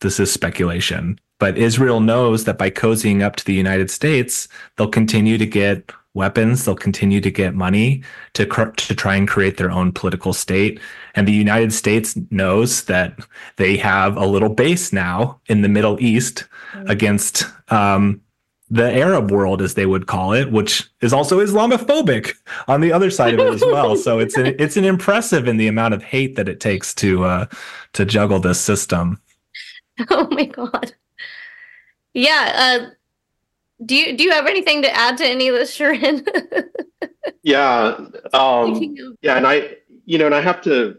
this 0.01 0.19
is 0.19 0.33
speculation, 0.33 1.21
but 1.45 1.59
Israel 1.59 2.01
knows 2.01 2.45
that 2.45 2.57
by 2.57 2.71
cozying 2.71 3.21
up 3.21 3.37
to 3.37 3.45
the 3.45 3.53
United 3.53 3.91
States, 3.91 4.49
they'll 4.79 4.89
continue 4.89 5.37
to 5.37 5.45
get 5.45 5.93
weapons, 6.15 6.65
they'll 6.65 6.75
continue 6.75 7.21
to 7.21 7.31
get 7.31 7.55
money 7.55 8.03
to 8.33 8.47
cr- 8.47 8.71
to 8.71 8.95
try 8.95 9.15
and 9.15 9.29
create 9.29 9.59
their 9.59 9.71
own 9.71 9.93
political 9.93 10.33
state. 10.33 10.81
And 11.15 11.29
the 11.29 11.35
United 11.35 11.75
States 11.75 12.17
knows 12.31 12.85
that 12.85 13.19
they 13.57 13.77
have 13.77 14.17
a 14.17 14.25
little 14.25 14.49
base 14.49 14.91
now 14.91 15.39
in 15.47 15.61
the 15.61 15.69
Middle 15.69 16.01
East 16.01 16.47
against 16.87 17.45
um, 17.69 18.23
the 18.71 18.91
Arab 18.95 19.31
world, 19.31 19.61
as 19.61 19.75
they 19.75 19.85
would 19.85 20.07
call 20.07 20.33
it, 20.33 20.51
which 20.51 20.91
is 21.03 21.13
also 21.13 21.41
Islamophobic 21.41 22.37
on 22.69 22.81
the 22.81 22.91
other 22.91 23.11
side 23.11 23.35
of 23.35 23.41
it 23.41 23.53
as 23.53 23.61
well. 23.61 23.97
So 23.97 24.19
it's 24.25 24.39
an 24.39 24.57
it's 24.59 24.79
an 24.79 24.87
impressive 24.87 25.47
in 25.47 25.59
the 25.59 25.69
amount 25.69 25.93
of 25.93 26.03
hate 26.03 26.37
that 26.37 26.49
it 26.49 26.61
takes 26.61 26.95
to 26.95 27.25
uh, 27.25 27.47
to 27.93 28.07
juggle 28.07 28.41
this 28.41 28.63
system. 28.63 29.21
oh 30.09 30.27
my 30.31 30.47
god. 30.47 30.95
Yeah. 32.15 32.53
Uh, 32.55 32.91
do 33.85 33.95
you 33.97 34.17
do 34.17 34.25
you 34.25 34.31
have 34.31 34.47
anything 34.47 34.83
to 34.83 34.95
add 34.95 35.19
to 35.19 35.27
any 35.27 35.49
of 35.49 35.55
this, 35.55 35.77
Shirin? 35.77 36.27
Yeah. 37.45 37.99
Um, 38.33 38.97
yeah, 39.21 39.37
and 39.37 39.47
I, 39.47 39.77
you 40.07 40.17
know, 40.17 40.27
and 40.27 40.35
I 40.35 40.41
have 40.41 40.63
to, 40.63 40.97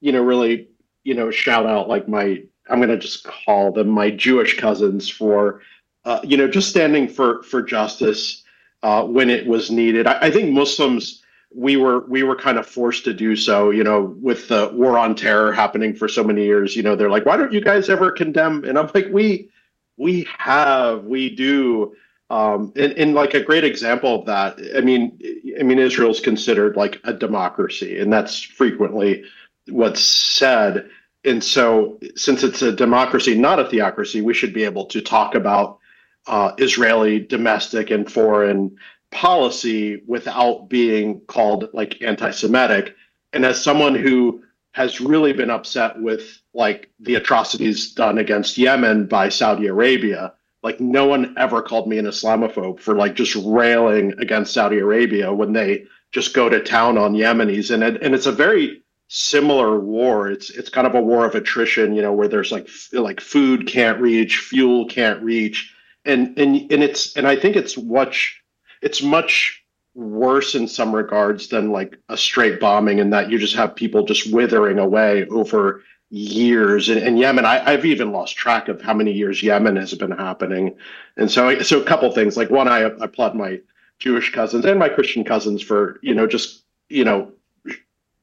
you 0.00 0.12
know, 0.12 0.22
really, 0.22 0.68
you 1.02 1.14
know, 1.14 1.30
shout 1.30 1.66
out 1.66 1.88
like 1.88 2.08
my, 2.08 2.42
I'm 2.70 2.80
gonna 2.80 2.96
just 2.96 3.24
call 3.24 3.72
them 3.72 3.88
my 3.88 4.10
Jewish 4.10 4.58
cousins 4.58 5.08
for, 5.08 5.62
uh, 6.04 6.20
you 6.22 6.36
know, 6.36 6.48
just 6.48 6.70
standing 6.70 7.08
for 7.08 7.42
for 7.42 7.62
justice 7.62 8.44
uh, 8.82 9.02
when 9.04 9.28
it 9.28 9.46
was 9.46 9.70
needed. 9.70 10.06
I, 10.06 10.26
I 10.26 10.30
think 10.30 10.52
Muslims, 10.52 11.22
we 11.52 11.76
were 11.76 12.06
we 12.06 12.22
were 12.22 12.36
kind 12.36 12.58
of 12.58 12.66
forced 12.66 13.04
to 13.04 13.12
do 13.12 13.34
so. 13.34 13.70
You 13.70 13.82
know, 13.82 14.16
with 14.20 14.48
the 14.48 14.70
war 14.74 14.98
on 14.98 15.16
terror 15.16 15.52
happening 15.52 15.94
for 15.94 16.06
so 16.06 16.22
many 16.22 16.44
years. 16.44 16.76
You 16.76 16.82
know, 16.84 16.94
they're 16.94 17.10
like, 17.10 17.26
why 17.26 17.36
don't 17.36 17.52
you 17.52 17.60
guys 17.60 17.88
ever 17.88 18.12
condemn? 18.12 18.64
And 18.64 18.78
I'm 18.78 18.90
like, 18.94 19.08
we 19.10 19.50
we 19.98 20.26
have, 20.38 21.04
we 21.04 21.34
do. 21.34 21.94
Um, 22.30 22.72
and, 22.76 22.92
and 22.92 23.14
like 23.14 23.34
a 23.34 23.42
great 23.42 23.64
example 23.64 24.20
of 24.20 24.26
that, 24.26 24.58
I 24.76 24.80
mean, 24.80 25.18
I 25.58 25.62
mean, 25.62 25.78
Israel's 25.78 26.20
considered 26.20 26.76
like 26.76 27.00
a 27.04 27.12
democracy, 27.12 27.98
and 27.98 28.12
that's 28.12 28.40
frequently 28.42 29.24
what's 29.68 30.02
said. 30.02 30.88
And 31.24 31.42
so, 31.42 31.98
since 32.16 32.44
it's 32.44 32.62
a 32.62 32.72
democracy, 32.72 33.36
not 33.36 33.58
a 33.58 33.68
theocracy, 33.68 34.20
we 34.20 34.34
should 34.34 34.52
be 34.52 34.64
able 34.64 34.86
to 34.86 35.00
talk 35.00 35.34
about 35.34 35.78
uh, 36.26 36.52
Israeli 36.58 37.18
domestic 37.18 37.90
and 37.90 38.10
foreign 38.10 38.76
policy 39.10 40.02
without 40.06 40.68
being 40.68 41.20
called 41.22 41.70
like 41.72 42.02
anti-Semitic. 42.02 42.94
And 43.32 43.44
as 43.44 43.62
someone 43.62 43.94
who 43.94 44.42
has 44.78 45.00
really 45.00 45.32
been 45.32 45.50
upset 45.50 46.00
with 46.00 46.40
like 46.54 46.88
the 47.00 47.16
atrocities 47.16 47.92
done 47.94 48.16
against 48.16 48.56
Yemen 48.56 49.06
by 49.06 49.28
Saudi 49.28 49.66
Arabia, 49.66 50.32
like 50.62 50.78
no 50.78 51.04
one 51.04 51.34
ever 51.36 51.60
called 51.60 51.88
me 51.88 51.98
an 51.98 52.04
Islamophobe 52.06 52.78
for 52.78 52.94
like 52.94 53.16
just 53.16 53.34
railing 53.44 54.14
against 54.20 54.54
Saudi 54.54 54.78
Arabia 54.78 55.34
when 55.34 55.52
they 55.52 55.84
just 56.12 56.32
go 56.32 56.48
to 56.48 56.62
town 56.62 56.96
on 56.96 57.14
Yemenis, 57.14 57.72
and 57.74 57.82
it, 57.82 58.00
and 58.00 58.14
it's 58.14 58.26
a 58.26 58.32
very 58.32 58.80
similar 59.08 59.80
war. 59.80 60.30
It's 60.30 60.48
it's 60.50 60.70
kind 60.70 60.86
of 60.86 60.94
a 60.94 61.02
war 61.02 61.26
of 61.26 61.34
attrition, 61.34 61.92
you 61.96 62.00
know, 62.00 62.12
where 62.12 62.28
there's 62.28 62.52
like 62.52 62.68
like 62.92 63.20
food 63.20 63.66
can't 63.66 64.00
reach, 64.00 64.38
fuel 64.38 64.86
can't 64.86 65.20
reach, 65.24 65.74
and 66.04 66.38
and 66.38 66.70
and 66.70 66.84
it's 66.84 67.16
and 67.16 67.26
I 67.26 67.34
think 67.34 67.56
it's 67.56 67.76
much 67.76 68.40
it's 68.80 69.02
much 69.02 69.64
worse 69.94 70.54
in 70.54 70.68
some 70.68 70.94
regards 70.94 71.48
than 71.48 71.72
like 71.72 71.98
a 72.08 72.16
straight 72.16 72.60
bombing, 72.60 72.98
in 72.98 73.10
that 73.10 73.30
you 73.30 73.38
just 73.38 73.56
have 73.56 73.74
people 73.74 74.04
just 74.04 74.32
withering 74.32 74.78
away 74.78 75.26
over 75.26 75.82
years 76.10 76.88
in 76.88 77.16
Yemen. 77.16 77.44
I, 77.44 77.64
I've 77.72 77.84
even 77.84 78.12
lost 78.12 78.36
track 78.36 78.68
of 78.68 78.80
how 78.80 78.94
many 78.94 79.12
years 79.12 79.42
Yemen 79.42 79.76
has 79.76 79.92
been 79.94 80.12
happening. 80.12 80.76
And 81.16 81.30
so, 81.30 81.60
so 81.60 81.80
a 81.80 81.84
couple 81.84 82.10
things. 82.12 82.36
Like 82.36 82.50
one, 82.50 82.68
I, 82.68 82.78
I 82.78 83.04
applaud 83.04 83.34
my 83.34 83.60
Jewish 83.98 84.32
cousins 84.32 84.64
and 84.64 84.78
my 84.78 84.88
Christian 84.88 85.24
cousins 85.24 85.62
for 85.62 85.98
you 86.02 86.14
know 86.14 86.26
just 86.26 86.62
you 86.88 87.04
know 87.04 87.32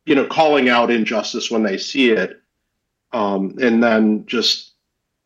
you 0.05 0.15
know 0.15 0.25
calling 0.25 0.69
out 0.69 0.91
injustice 0.91 1.51
when 1.51 1.63
they 1.63 1.77
see 1.77 2.11
it, 2.11 2.41
um, 3.11 3.55
and 3.61 3.83
then 3.83 4.25
just 4.25 4.71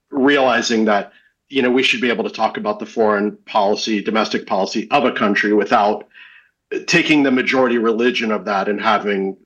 realizing 0.10 0.86
that 0.86 1.14
you 1.50 1.62
know 1.62 1.72
we 1.72 1.84
should 1.84 2.02
be 2.02 2.10
able 2.10 2.24
to 2.24 2.30
talk 2.30 2.58
about 2.58 2.80
the 2.80 2.86
foreign 2.86 3.38
policy, 3.46 4.02
domestic 4.02 4.48
policy 4.48 4.90
of 4.92 5.06
a 5.06 5.12
country 5.12 5.54
without 5.54 6.09
taking 6.88 7.24
the 7.24 7.32
majority 7.32 7.78
religion 7.78 8.32
of 8.32 8.46
that 8.46 8.68
and 8.68 8.82
having 8.82 9.38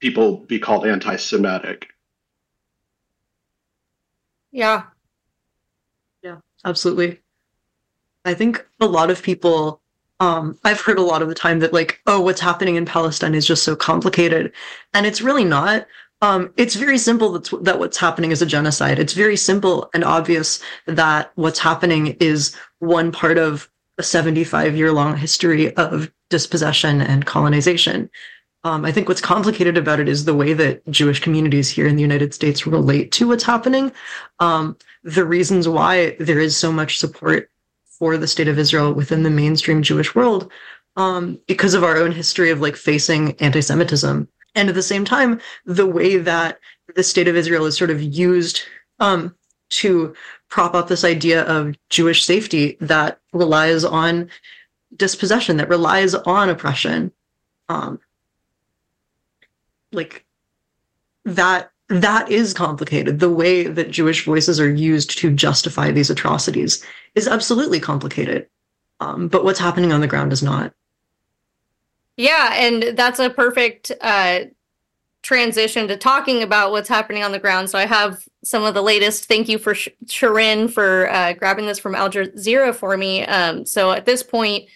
people 0.00 0.38
be 0.38 0.58
called 0.58 0.86
anti-Semitic. 0.86 1.88
yeah. 4.50 4.84
Yeah, 6.22 6.36
absolutely. 6.64 7.20
I 8.24 8.34
think 8.34 8.66
a 8.80 8.86
lot 8.86 9.10
of 9.10 9.22
people 9.22 9.80
um, 10.20 10.58
I've 10.64 10.80
heard 10.80 10.98
a 10.98 11.02
lot 11.02 11.22
of 11.22 11.28
the 11.28 11.34
time 11.34 11.60
that 11.60 11.72
like, 11.72 12.00
oh, 12.06 12.20
what's 12.20 12.42
happening 12.42 12.76
in 12.76 12.84
Palestine 12.84 13.34
is 13.34 13.46
just 13.46 13.64
so 13.64 13.74
complicated, 13.74 14.52
and 14.92 15.06
it's 15.06 15.22
really 15.22 15.44
not. 15.44 15.86
Um, 16.22 16.52
it's 16.58 16.74
very 16.74 16.98
simple 16.98 17.32
that, 17.32 17.64
that 17.64 17.78
what's 17.78 17.96
happening 17.96 18.30
is 18.30 18.42
a 18.42 18.46
genocide. 18.46 18.98
It's 18.98 19.14
very 19.14 19.36
simple 19.38 19.88
and 19.94 20.04
obvious 20.04 20.62
that 20.84 21.32
what's 21.36 21.58
happening 21.58 22.08
is 22.20 22.54
one 22.80 23.10
part 23.10 23.38
of 23.38 23.70
a 23.96 24.02
75 24.02 24.76
year 24.76 24.92
long 24.92 25.16
history 25.16 25.74
of 25.76 26.12
dispossession 26.30 27.02
and 27.02 27.26
colonization. 27.26 28.08
Um, 28.64 28.84
I 28.84 28.92
think 28.92 29.08
what's 29.08 29.20
complicated 29.20 29.78
about 29.78 30.00
it 30.00 30.08
is 30.08 30.24
the 30.24 30.34
way 30.34 30.52
that 30.52 30.88
Jewish 30.90 31.20
communities 31.20 31.70
here 31.70 31.86
in 31.86 31.96
the 31.96 32.02
United 32.02 32.34
States 32.34 32.66
relate 32.66 33.10
to 33.12 33.28
what's 33.28 33.44
happening. 33.44 33.92
Um, 34.38 34.76
the 35.02 35.24
reasons 35.24 35.68
why 35.68 36.16
there 36.18 36.40
is 36.40 36.56
so 36.56 36.70
much 36.70 36.98
support 36.98 37.50
for 37.98 38.16
the 38.16 38.26
state 38.26 38.48
of 38.48 38.58
Israel 38.58 38.92
within 38.92 39.22
the 39.22 39.30
mainstream 39.30 39.82
Jewish 39.82 40.14
world 40.14 40.50
um, 40.96 41.38
because 41.46 41.74
of 41.74 41.84
our 41.84 41.96
own 41.96 42.12
history 42.12 42.50
of 42.50 42.60
like 42.60 42.76
facing 42.76 43.32
anti-Semitism, 43.40 44.28
and 44.54 44.68
at 44.68 44.74
the 44.74 44.82
same 44.82 45.04
time, 45.04 45.40
the 45.64 45.86
way 45.86 46.16
that 46.16 46.58
the 46.96 47.02
state 47.02 47.28
of 47.28 47.36
Israel 47.36 47.66
is 47.66 47.76
sort 47.76 47.90
of 47.90 48.02
used 48.02 48.62
um, 48.98 49.34
to 49.70 50.14
prop 50.48 50.74
up 50.74 50.88
this 50.88 51.04
idea 51.04 51.44
of 51.44 51.76
Jewish 51.88 52.24
safety 52.24 52.76
that 52.80 53.20
relies 53.32 53.84
on 53.84 54.28
dispossession, 54.96 55.56
that 55.58 55.68
relies 55.68 56.14
on 56.14 56.48
oppression, 56.48 57.12
um, 57.68 58.00
like 59.92 60.24
that 61.24 61.70
that 61.88 62.30
is 62.30 62.54
complicated. 62.54 63.18
The 63.18 63.30
way 63.30 63.64
that 63.64 63.90
Jewish 63.90 64.24
voices 64.24 64.60
are 64.60 64.72
used 64.72 65.18
to 65.18 65.32
justify 65.32 65.90
these 65.90 66.08
atrocities 66.08 66.84
is 67.16 67.26
absolutely 67.26 67.80
complicated. 67.80 68.48
Um, 69.00 69.28
but 69.28 69.44
what's 69.44 69.58
happening 69.58 69.92
on 69.92 70.00
the 70.00 70.06
ground 70.06 70.32
is 70.32 70.42
not. 70.42 70.72
Yeah, 72.16 72.52
and 72.54 72.96
that's 72.96 73.18
a 73.18 73.30
perfect 73.30 73.90
uh, 74.00 74.40
transition 75.22 75.88
to 75.88 75.96
talking 75.96 76.42
about 76.42 76.70
what's 76.70 76.88
happening 76.88 77.24
on 77.24 77.32
the 77.32 77.38
ground. 77.38 77.70
So 77.70 77.78
I 77.78 77.86
have 77.86 78.22
some 78.44 78.62
of 78.62 78.74
the 78.74 78.82
latest. 78.82 79.24
Thank 79.24 79.48
you 79.48 79.58
for 79.58 79.74
Sh- 79.74 79.88
for 80.08 81.10
uh, 81.10 81.32
grabbing 81.32 81.66
this 81.66 81.78
from 81.78 81.94
Al 81.94 82.10
Jazeera 82.10 82.74
for 82.74 82.96
me. 82.96 83.24
Um, 83.24 83.66
so 83.66 83.90
at 83.92 84.06
this 84.06 84.22
point, 84.22 84.68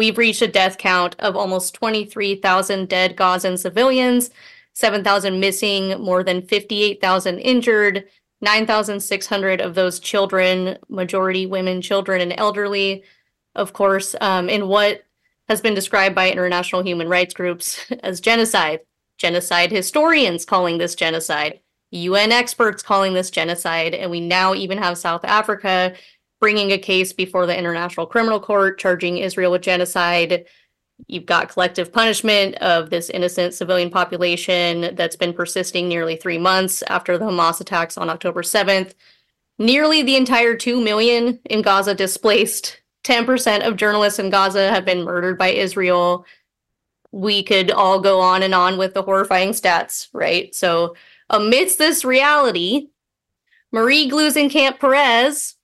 we've 0.00 0.16
reached 0.16 0.40
a 0.40 0.48
death 0.48 0.78
count 0.78 1.14
of 1.18 1.36
almost 1.36 1.74
23,000 1.74 2.88
dead 2.88 3.14
Gazan 3.16 3.58
civilians. 3.58 4.30
7,000 4.72 5.38
missing, 5.38 6.00
more 6.00 6.24
than 6.24 6.40
58,000 6.40 7.38
injured, 7.40 8.06
9,600 8.40 9.60
of 9.60 9.74
those 9.74 10.00
children, 10.00 10.78
majority 10.88 11.44
women, 11.44 11.82
children, 11.82 12.22
and 12.22 12.32
elderly, 12.38 13.04
of 13.54 13.74
course, 13.74 14.16
um, 14.22 14.48
in 14.48 14.68
what 14.68 15.04
has 15.50 15.60
been 15.60 15.74
described 15.74 16.14
by 16.14 16.30
international 16.30 16.82
human 16.82 17.06
rights 17.06 17.34
groups 17.34 17.84
as 18.02 18.22
genocide. 18.22 18.80
Genocide 19.18 19.70
historians 19.70 20.46
calling 20.46 20.78
this 20.78 20.94
genocide, 20.94 21.60
UN 21.90 22.32
experts 22.32 22.82
calling 22.82 23.12
this 23.12 23.30
genocide, 23.30 23.94
and 23.94 24.10
we 24.10 24.20
now 24.20 24.54
even 24.54 24.78
have 24.78 24.96
South 24.96 25.26
Africa 25.26 25.92
bringing 26.40 26.72
a 26.72 26.78
case 26.78 27.12
before 27.12 27.46
the 27.46 27.56
International 27.56 28.06
Criminal 28.06 28.40
Court 28.40 28.78
charging 28.78 29.18
Israel 29.18 29.52
with 29.52 29.62
genocide 29.62 30.46
You've 31.06 31.26
got 31.26 31.48
collective 31.48 31.92
punishment 31.92 32.56
of 32.56 32.90
this 32.90 33.10
innocent 33.10 33.54
civilian 33.54 33.90
population 33.90 34.94
that's 34.94 35.16
been 35.16 35.32
persisting 35.32 35.88
nearly 35.88 36.16
three 36.16 36.38
months 36.38 36.82
after 36.82 37.18
the 37.18 37.24
Hamas 37.24 37.60
attacks 37.60 37.96
on 37.96 38.10
October 38.10 38.42
7th. 38.42 38.94
Nearly 39.58 40.02
the 40.02 40.16
entire 40.16 40.56
2 40.56 40.80
million 40.80 41.38
in 41.44 41.62
Gaza 41.62 41.94
displaced. 41.94 42.80
10% 43.04 43.66
of 43.66 43.76
journalists 43.76 44.18
in 44.18 44.30
Gaza 44.30 44.70
have 44.70 44.84
been 44.84 45.04
murdered 45.04 45.38
by 45.38 45.48
Israel. 45.48 46.26
We 47.12 47.42
could 47.42 47.70
all 47.70 48.00
go 48.00 48.20
on 48.20 48.42
and 48.42 48.54
on 48.54 48.76
with 48.78 48.94
the 48.94 49.02
horrifying 49.02 49.50
stats, 49.50 50.08
right? 50.12 50.54
So, 50.54 50.96
amidst 51.30 51.78
this 51.78 52.04
reality, 52.04 52.88
Marie 53.72 54.10
Gluesenkamp 54.10 54.78
Perez, 54.80 55.54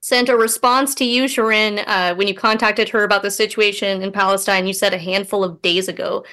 sent 0.00 0.28
a 0.28 0.36
response 0.36 0.94
to 0.96 1.04
you, 1.04 1.24
Shirin, 1.24 1.82
uh, 1.86 2.14
when 2.14 2.28
you 2.28 2.34
contacted 2.34 2.88
her 2.90 3.04
about 3.04 3.22
the 3.22 3.30
situation 3.30 4.02
in 4.02 4.12
Palestine. 4.12 4.66
You 4.66 4.72
said 4.72 4.94
a 4.94 4.98
handful 4.98 5.44
of 5.44 5.60
days 5.62 5.88
ago. 5.88 6.24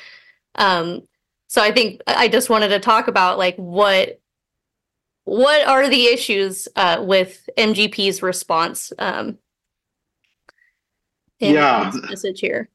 Um, 0.55 1.03
so 1.47 1.61
I 1.61 1.71
think 1.71 2.01
I 2.07 2.27
just 2.27 2.49
wanted 2.49 2.69
to 2.69 2.79
talk 2.79 3.07
about 3.07 3.37
like 3.37 3.55
what 3.55 4.19
what 5.25 5.67
are 5.67 5.89
the 5.89 6.05
issues 6.05 6.67
uh, 6.75 7.03
with 7.05 7.49
MGP's 7.57 8.21
response? 8.21 8.93
Um, 8.99 9.39
yeah, 11.39 11.91
message 12.09 12.39
here. 12.39 12.69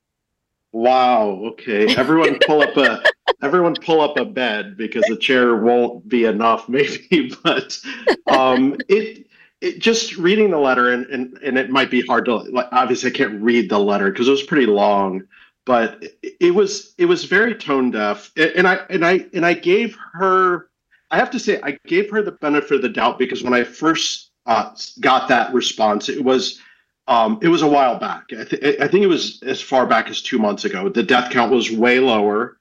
Wow. 0.73 1.41
Okay. 1.53 1.95
Everyone 1.97 2.39
pull 2.47 2.63
up 2.63 2.77
a 2.77 3.03
everyone 3.43 3.75
pull 3.75 4.01
up 4.01 4.17
a 4.17 4.25
bed 4.25 4.77
because 4.77 5.05
the 5.09 5.17
chair 5.17 5.57
won't 5.57 6.09
be 6.09 6.25
enough, 6.25 6.69
maybe. 6.69 7.33
But 7.43 7.79
um, 8.27 8.77
it 8.89 9.27
it, 9.61 9.79
just 9.79 10.17
reading 10.17 10.51
the 10.51 10.59
letter 10.59 10.93
and, 10.93 11.07
and 11.07 11.39
and 11.43 11.59
it 11.59 11.71
might 11.71 11.91
be 11.91 12.03
hard 12.03 12.25
to 12.27 12.37
like 12.37 12.69
obviously 12.73 13.11
I 13.11 13.13
can't 13.13 13.43
read 13.43 13.71
the 13.71 13.79
letter 13.79 14.11
because 14.11 14.29
it 14.29 14.33
was 14.33 14.43
pretty 14.43 14.67
long 14.67 15.23
but 15.67 16.03
it, 16.23 16.37
it 16.41 16.51
was 16.55 16.95
it 16.99 17.07
was 17.07 17.25
very 17.25 17.55
tone 17.55 17.91
deaf 17.91 18.31
and 18.37 18.67
I 18.67 18.81
and 18.89 19.05
I 19.05 19.27
and 19.35 19.45
I 19.45 19.55
gave 19.55 19.97
her 20.13 20.71
I 21.11 21.19
have 21.19 21.31
to 21.33 21.39
say 21.39 21.61
I 21.63 21.79
gave 21.87 22.11
her 22.11 22.23
the 22.23 22.33
benefit 22.33 22.77
of 22.77 22.83
the 22.83 22.89
doubt 22.89 23.19
because 23.19 23.43
when 23.43 23.55
I 23.55 23.65
first 23.65 24.31
uh, 24.47 24.75
got 25.01 25.29
that 25.29 25.53
response 25.53 26.09
it 26.09 26.25
was 26.25 26.61
um, 27.09 27.41
it 27.43 27.49
was 27.49 27.63
a 27.63 27.69
while 27.69 27.99
back. 27.99 28.27
I, 28.31 28.45
th- 28.45 28.81
I 28.81 28.87
think 28.87 29.03
it 29.03 29.09
was 29.09 29.43
as 29.43 29.61
far 29.61 29.85
back 29.85 30.09
as 30.09 30.23
two 30.23 30.39
months 30.39 30.65
ago. 30.65 30.89
The 30.89 31.03
death 31.03 31.33
count 31.33 31.51
was 31.51 31.69
way 31.69 31.99
lower 31.99 32.60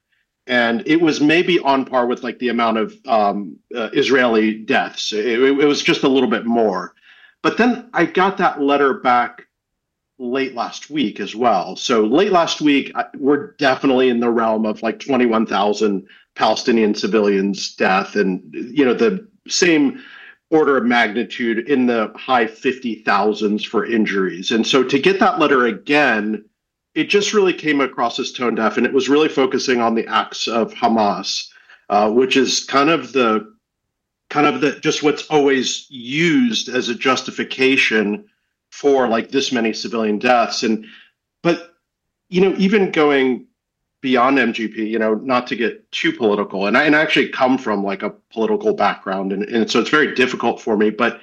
and 0.50 0.82
it 0.88 1.00
was 1.00 1.22
maybe 1.22 1.60
on 1.60 1.86
par 1.86 2.08
with 2.08 2.24
like 2.24 2.40
the 2.40 2.50
amount 2.50 2.78
of 2.78 2.94
um, 3.08 3.56
uh, 3.74 3.90
Israeli 3.94 4.56
deaths. 4.56 5.14
It, 5.14 5.40
it, 5.40 5.66
was 5.66 5.84
just 5.84 6.04
a 6.04 6.10
little 6.10 6.30
bit 6.30 6.46
more. 6.46 6.96
But 7.44 7.58
then 7.58 7.88
I 7.94 8.06
got 8.06 8.38
that 8.38 8.60
letter 8.60 8.96
back 8.96 9.46
late 10.18 10.56
last 10.56 10.90
week 10.90 11.20
as 11.20 11.36
well. 11.36 11.76
So 11.76 12.04
late 12.04 12.32
last 12.32 12.62
week, 12.62 12.92
we're 13.16 13.52
definitely 13.54 14.10
in 14.10 14.20
the 14.20 14.32
realm 14.32 14.66
of 14.66 14.82
like 14.82 15.00
21,000 15.00 16.06
Palestinian 16.36 16.96
civilians 16.96 17.76
death, 17.76 18.16
and 18.16 18.42
you 18.52 18.84
know 18.84 18.94
the 18.94 19.28
same 19.48 20.04
order 20.50 20.78
of 20.78 20.84
magnitude 20.84 21.70
in 21.70 21.86
the 21.86 22.12
high 22.16 22.46
50,000s 22.46 23.66
for 23.66 23.86
injuries. 23.86 24.50
And 24.50 24.66
so 24.66 24.84
to 24.84 24.98
get 24.98 25.20
that 25.20 25.38
letter 25.38 25.68
again 25.68 26.44
it 26.96 27.10
just 27.10 27.34
really 27.34 27.54
came 27.54 27.82
across 27.82 28.20
as 28.20 28.32
tone 28.32 28.56
deaf, 28.56 28.78
and 28.78 28.86
it 28.86 28.94
was 28.94 29.10
really 29.10 29.30
focusing 29.30 29.82
on 29.82 29.96
the 29.96 30.08
acts 30.08 30.48
of 30.48 30.74
Hamas, 30.74 31.50
uh, 31.90 32.12
which 32.12 32.36
is 32.36 32.64
kind 32.64 32.90
of 32.90 33.14
the 33.14 33.54
kind 34.30 34.46
of 34.46 34.62
the 34.62 34.80
just 34.80 35.04
what's 35.04 35.28
always 35.28 35.88
used 35.90 36.70
as 36.70 36.90
a 36.90 36.96
justification 36.96 38.26
for 38.72 39.08
like 39.08 39.32
this 39.32 39.52
many 39.52 39.74
civilian 39.74 40.20
deaths. 40.20 40.64
And 40.64 40.86
but 41.42 41.70
you 42.30 42.42
know 42.42 42.56
even 42.58 42.92
going 42.92 43.46
beyond 44.02 44.38
mgp 44.38 44.76
you 44.76 44.98
know 44.98 45.16
not 45.16 45.48
to 45.48 45.56
get 45.56 45.92
too 45.92 46.14
political 46.14 46.68
and 46.68 46.78
i 46.78 46.84
and 46.84 46.96
I 46.96 47.02
actually 47.02 47.30
come 47.30 47.58
from 47.58 47.84
like 47.84 48.02
a 48.02 48.12
political 48.32 48.74
background 48.74 49.34
and, 49.34 49.44
and 49.44 49.70
so 49.70 49.82
it's 49.82 49.90
very 49.90 50.16
difficult 50.16 50.62
for 50.62 50.78
me 50.78 50.90
but 50.90 51.20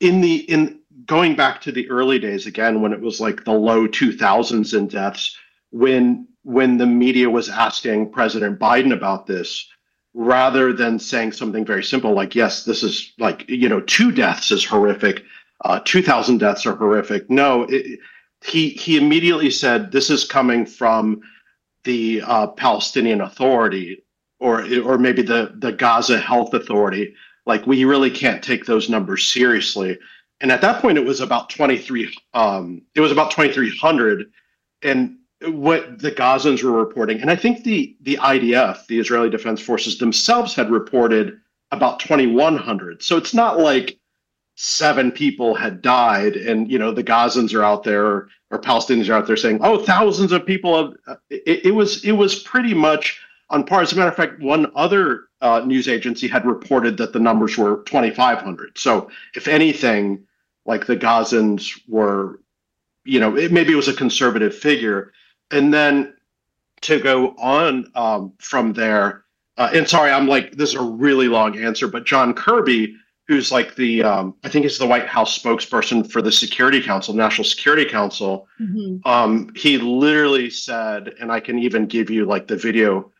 in 0.00 0.20
the 0.20 0.36
in 0.50 0.80
going 1.06 1.36
back 1.36 1.60
to 1.60 1.72
the 1.72 1.88
early 1.90 2.18
days 2.18 2.46
again 2.46 2.80
when 2.80 2.92
it 2.92 3.00
was 3.00 3.20
like 3.20 3.44
the 3.44 3.52
low 3.52 3.86
2000s 3.86 4.76
in 4.76 4.86
deaths 4.88 5.36
when 5.70 6.26
when 6.44 6.76
the 6.76 6.86
media 6.86 7.30
was 7.30 7.48
asking 7.48 8.10
president 8.10 8.58
biden 8.58 8.92
about 8.92 9.26
this 9.26 9.68
rather 10.14 10.72
than 10.72 10.98
saying 10.98 11.32
something 11.32 11.64
very 11.64 11.82
simple 11.82 12.12
like 12.12 12.34
yes 12.34 12.64
this 12.64 12.82
is 12.82 13.12
like 13.18 13.48
you 13.48 13.68
know 13.68 13.80
two 13.80 14.12
deaths 14.12 14.50
is 14.50 14.64
horrific 14.64 15.22
uh, 15.64 15.80
2000 15.84 16.38
deaths 16.38 16.66
are 16.66 16.74
horrific. 16.74 17.30
No 17.30 17.64
it, 17.68 18.00
he 18.44 18.70
he 18.70 18.96
immediately 18.96 19.50
said 19.50 19.92
this 19.92 20.10
is 20.10 20.24
coming 20.24 20.66
from 20.66 21.20
the 21.84 22.22
uh, 22.22 22.48
palestinian 22.48 23.20
authority 23.20 24.04
or 24.40 24.64
or 24.84 24.98
maybe 24.98 25.22
the 25.22 25.54
the 25.58 25.72
gaza 25.72 26.18
health 26.18 26.52
authority. 26.54 27.14
Like 27.46 27.66
we 27.66 27.84
really 27.84 28.10
can't 28.10 28.42
take 28.42 28.66
those 28.66 28.88
numbers 28.88 29.24
seriously 29.24 29.98
and 30.42 30.50
at 30.50 30.60
that 30.60 30.82
point 30.82 30.98
it 30.98 31.04
was 31.04 31.20
about 31.20 31.48
23 31.48 32.14
um, 32.34 32.82
it 32.94 33.00
was 33.00 33.12
about 33.12 33.30
2300 33.30 34.30
and 34.82 35.16
what 35.46 35.98
the 36.00 36.12
gazans 36.12 36.62
were 36.62 36.72
reporting 36.72 37.20
and 37.20 37.30
i 37.30 37.36
think 37.36 37.64
the 37.64 37.96
the 38.02 38.16
idf 38.16 38.86
the 38.86 38.98
israeli 38.98 39.30
defense 39.30 39.60
forces 39.60 39.98
themselves 39.98 40.54
had 40.54 40.70
reported 40.70 41.40
about 41.70 41.98
2100 42.00 43.02
so 43.02 43.16
it's 43.16 43.32
not 43.32 43.58
like 43.58 43.98
seven 44.54 45.10
people 45.10 45.54
had 45.54 45.80
died 45.80 46.36
and 46.36 46.70
you 46.70 46.78
know 46.78 46.92
the 46.92 47.02
gazans 47.02 47.54
are 47.54 47.64
out 47.64 47.82
there 47.82 48.28
or 48.50 48.58
palestinians 48.60 49.08
are 49.08 49.14
out 49.14 49.26
there 49.26 49.36
saying 49.36 49.58
oh 49.62 49.82
thousands 49.82 50.30
of 50.30 50.44
people 50.44 50.92
have, 51.06 51.18
it, 51.30 51.66
it 51.66 51.74
was 51.74 52.04
it 52.04 52.12
was 52.12 52.40
pretty 52.42 52.74
much 52.74 53.20
on 53.50 53.64
par. 53.64 53.82
As 53.82 53.92
a 53.92 53.96
matter 53.96 54.10
of 54.10 54.16
fact 54.16 54.40
one 54.40 54.70
other 54.74 55.24
uh, 55.40 55.60
news 55.66 55.88
agency 55.88 56.28
had 56.28 56.46
reported 56.46 56.96
that 56.98 57.12
the 57.12 57.18
numbers 57.18 57.56
were 57.56 57.82
2500 57.84 58.78
so 58.78 59.10
if 59.34 59.48
anything 59.48 60.24
like 60.66 60.86
the 60.86 60.96
Gazans 60.96 61.80
were 61.88 62.40
you 63.04 63.18
know, 63.18 63.36
it, 63.36 63.52
maybe 63.52 63.72
it 63.72 63.76
was 63.76 63.88
a 63.88 63.94
conservative 63.94 64.54
figure. 64.56 65.12
And 65.50 65.74
then 65.74 66.14
to 66.82 67.00
go 67.00 67.30
on 67.38 67.90
um, 67.94 68.32
from 68.38 68.72
there, 68.72 69.24
uh, 69.56 69.70
and 69.74 69.88
sorry, 69.88 70.10
I'm 70.10 70.28
like, 70.28 70.52
this 70.52 70.70
is 70.70 70.76
a 70.76 70.82
really 70.82 71.28
long 71.28 71.58
answer, 71.58 71.88
but 71.88 72.06
John 72.06 72.32
Kirby, 72.32 72.94
who's 73.28 73.52
like 73.52 73.74
the, 73.74 74.02
um, 74.02 74.34
I 74.44 74.48
think 74.48 74.64
he's 74.64 74.78
the 74.78 74.86
White 74.86 75.06
House 75.06 75.36
spokesperson 75.36 76.10
for 76.10 76.22
the 76.22 76.32
Security 76.32 76.80
Council, 76.80 77.14
National 77.14 77.44
Security 77.44 77.84
Council, 77.84 78.48
Mhm. 78.60 79.04
um, 79.06 79.50
he 79.56 79.78
literally 79.78 80.48
said, 80.48 81.14
and 81.20 81.30
I 81.30 81.40
can 81.40 81.58
even 81.58 81.86
give 81.86 82.08
you 82.08 82.24
like 82.24 82.46
the 82.46 82.56
video 82.56 83.10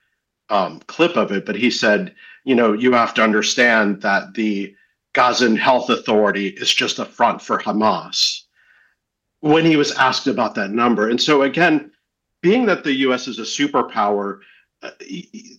um, 0.49 0.81
clip 0.87 1.17
of 1.17 1.33
it, 1.33 1.45
but 1.47 1.57
he 1.57 1.71
said, 1.71 2.15
you 2.45 2.55
know, 2.55 2.73
you 2.73 2.93
have 2.93 3.15
to 3.15 3.23
understand 3.23 4.01
that 4.03 4.35
the 4.35 4.75
Gazan 5.15 5.57
Health 5.57 5.91
Authority 5.91 6.49
is 6.49 6.73
just 6.73 6.99
a 6.99 7.05
front 7.05 7.43
for 7.43 7.59
Hamas 7.59 8.43
when 9.41 9.65
he 9.65 9.77
was 9.77 9.93
asked 9.93 10.27
about 10.27 10.55
that 10.55 10.71
number. 10.71 11.11
And 11.11 11.21
so, 11.21 11.43
again, 11.43 11.91
being 12.43 12.67
that 12.67 12.85
the 12.85 12.93
US 13.07 13.29
is 13.29 13.39
a 13.39 13.43
superpower, 13.43 14.41
uh, 14.83 14.91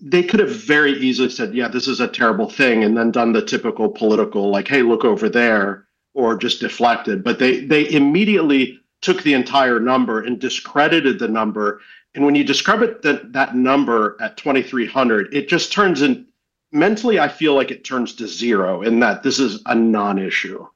they 0.02 0.24
could 0.24 0.40
have 0.40 0.56
very 0.56 0.94
easily 0.94 1.30
said, 1.30 1.54
yeah, 1.54 1.68
this 1.68 1.88
is 1.88 2.00
a 2.00 2.08
terrible 2.08 2.50
thing, 2.50 2.84
and 2.84 2.98
then 2.98 3.12
done 3.12 3.34
the 3.34 3.46
typical 3.46 3.90
political, 3.90 4.50
like, 4.50 4.68
hey, 4.68 4.82
look 4.82 5.06
over 5.06 5.30
there, 5.30 5.86
or 6.14 6.36
just 6.38 6.60
deflected. 6.60 7.24
But 7.24 7.40
they, 7.40 7.66
they 7.66 7.90
immediately 7.92 8.80
took 9.02 9.24
the 9.24 9.34
entire 9.34 9.80
number 9.80 10.22
and 10.22 10.40
discredited 10.40 11.20
the 11.20 11.28
number. 11.28 11.82
And 12.16 12.26
when 12.26 12.36
you 12.36 12.44
discredit 12.44 13.02
that, 13.04 13.34
that 13.34 13.56
number 13.56 14.18
at 14.20 14.38
2,300, 14.38 15.34
it 15.34 15.48
just 15.48 15.72
turns 15.72 16.02
in 16.02 16.26
mentally, 16.74 17.20
I 17.20 17.28
feel 17.30 17.56
like 17.56 17.72
it 17.72 17.86
turns 17.86 18.16
to 18.16 18.28
zero 18.28 18.82
in 18.82 19.00
that 19.00 19.24
this 19.24 19.40
is 19.40 19.62
a 19.66 19.76
non 19.76 20.20
issue. 20.20 20.68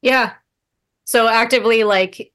Yeah. 0.00 0.34
So 1.04 1.26
actively 1.26 1.84
like 1.84 2.32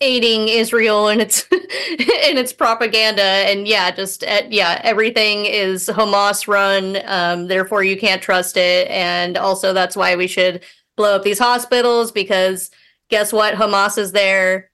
aiding 0.00 0.48
Israel 0.48 1.08
and 1.08 1.20
its 1.20 1.46
in 1.52 2.38
its 2.38 2.52
propaganda 2.52 3.22
and 3.22 3.66
yeah, 3.68 3.90
just 3.90 4.24
uh, 4.24 4.42
yeah, 4.48 4.80
everything 4.84 5.44
is 5.44 5.88
Hamas 5.88 6.48
run 6.48 6.98
um 7.06 7.48
therefore 7.48 7.82
you 7.82 7.98
can't 7.98 8.22
trust 8.22 8.56
it 8.56 8.88
and 8.88 9.36
also 9.36 9.72
that's 9.72 9.96
why 9.96 10.16
we 10.16 10.26
should 10.26 10.62
blow 10.96 11.16
up 11.16 11.22
these 11.22 11.38
hospitals 11.38 12.12
because 12.12 12.70
guess 13.08 13.32
what 13.32 13.54
Hamas 13.54 13.98
is 13.98 14.12
there. 14.12 14.70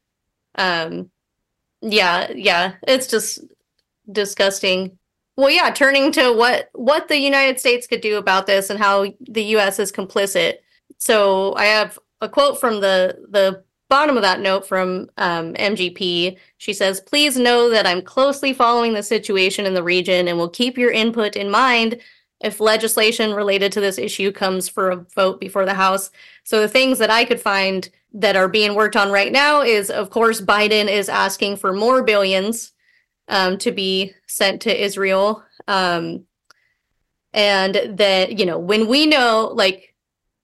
Um 0.57 1.11
yeah, 1.83 2.31
yeah, 2.33 2.75
it's 2.87 3.07
just 3.07 3.41
disgusting. 4.11 4.99
Well, 5.37 5.51
yeah, 5.51 5.71
turning 5.71 6.13
to 6.13 6.33
what 6.33 6.71
what 6.73 7.09
the 7.09 7.19
United 7.19 7.61
States 7.61 7.87
could 7.87 8.01
do 8.01 8.17
about 8.17 8.47
this 8.47 8.71
and 8.71 8.79
how 8.79 9.07
the 9.21 9.45
US 9.57 9.79
is 9.79 9.93
complicit. 9.93 10.59
So, 10.99 11.55
I 11.57 11.67
have 11.67 11.99
a 12.23 12.29
quote 12.29 12.59
from 12.59 12.81
the 12.81 13.19
the 13.29 13.63
bottom 13.89 14.17
of 14.17 14.23
that 14.23 14.41
note 14.41 14.67
from 14.67 15.11
um, 15.19 15.55
MGP. 15.55 16.39
She 16.57 16.73
says, 16.73 17.01
"Please 17.01 17.37
know 17.37 17.69
that 17.71 17.87
I'm 17.87 18.01
closely 18.03 18.53
following 18.55 18.95
the 18.95 19.03
situation 19.03 19.67
in 19.67 19.75
the 19.75 19.83
region 19.83 20.27
and 20.29 20.39
will 20.39 20.49
keep 20.49 20.79
your 20.79 20.91
input 20.91 21.37
in 21.37 21.51
mind 21.51 22.01
if 22.43 22.61
legislation 22.61 23.33
related 23.35 23.73
to 23.73 23.81
this 23.81 23.99
issue 23.99 24.33
comes 24.33 24.69
for 24.69 24.91
a 24.91 25.07
vote 25.15 25.39
before 25.41 25.67
the 25.67 25.75
House." 25.75 26.11
So 26.45 26.61
the 26.61 26.69
things 26.69 26.99
that 26.99 27.11
I 27.11 27.27
could 27.27 27.41
find 27.41 27.89
that 28.15 28.37
are 28.37 28.49
being 28.49 28.75
worked 28.75 28.97
on 28.97 29.13
right 29.13 29.33
now 29.33 29.61
is, 29.61 29.91
of 29.91 30.09
course, 30.11 30.41
Biden 30.41 30.89
is 30.89 31.11
asking 31.11 31.57
for 31.57 31.75
more 31.75 32.03
billions 32.03 32.73
um, 33.29 33.59
to 33.59 33.73
be 33.73 34.13
sent 34.27 34.63
to 34.63 34.85
Israel. 34.85 35.45
Um, 35.69 36.27
and 37.33 37.99
that, 37.99 38.39
you 38.39 38.47
know, 38.47 38.59
when 38.59 38.87
we 38.87 39.07
know, 39.07 39.51
like, 39.53 39.95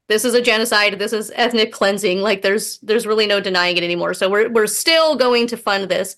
this 0.08 0.24
is 0.26 0.34
a 0.34 0.42
genocide 0.42 0.98
this 0.98 1.14
is 1.14 1.32
ethnic 1.34 1.72
cleansing 1.72 2.20
like 2.20 2.42
there's 2.42 2.78
there's 2.80 3.06
really 3.06 3.26
no 3.26 3.40
denying 3.40 3.78
it 3.78 3.82
anymore 3.82 4.12
so 4.12 4.28
we're 4.28 4.50
we're 4.50 4.66
still 4.66 5.16
going 5.16 5.46
to 5.46 5.56
fund 5.56 5.88
this 5.88 6.16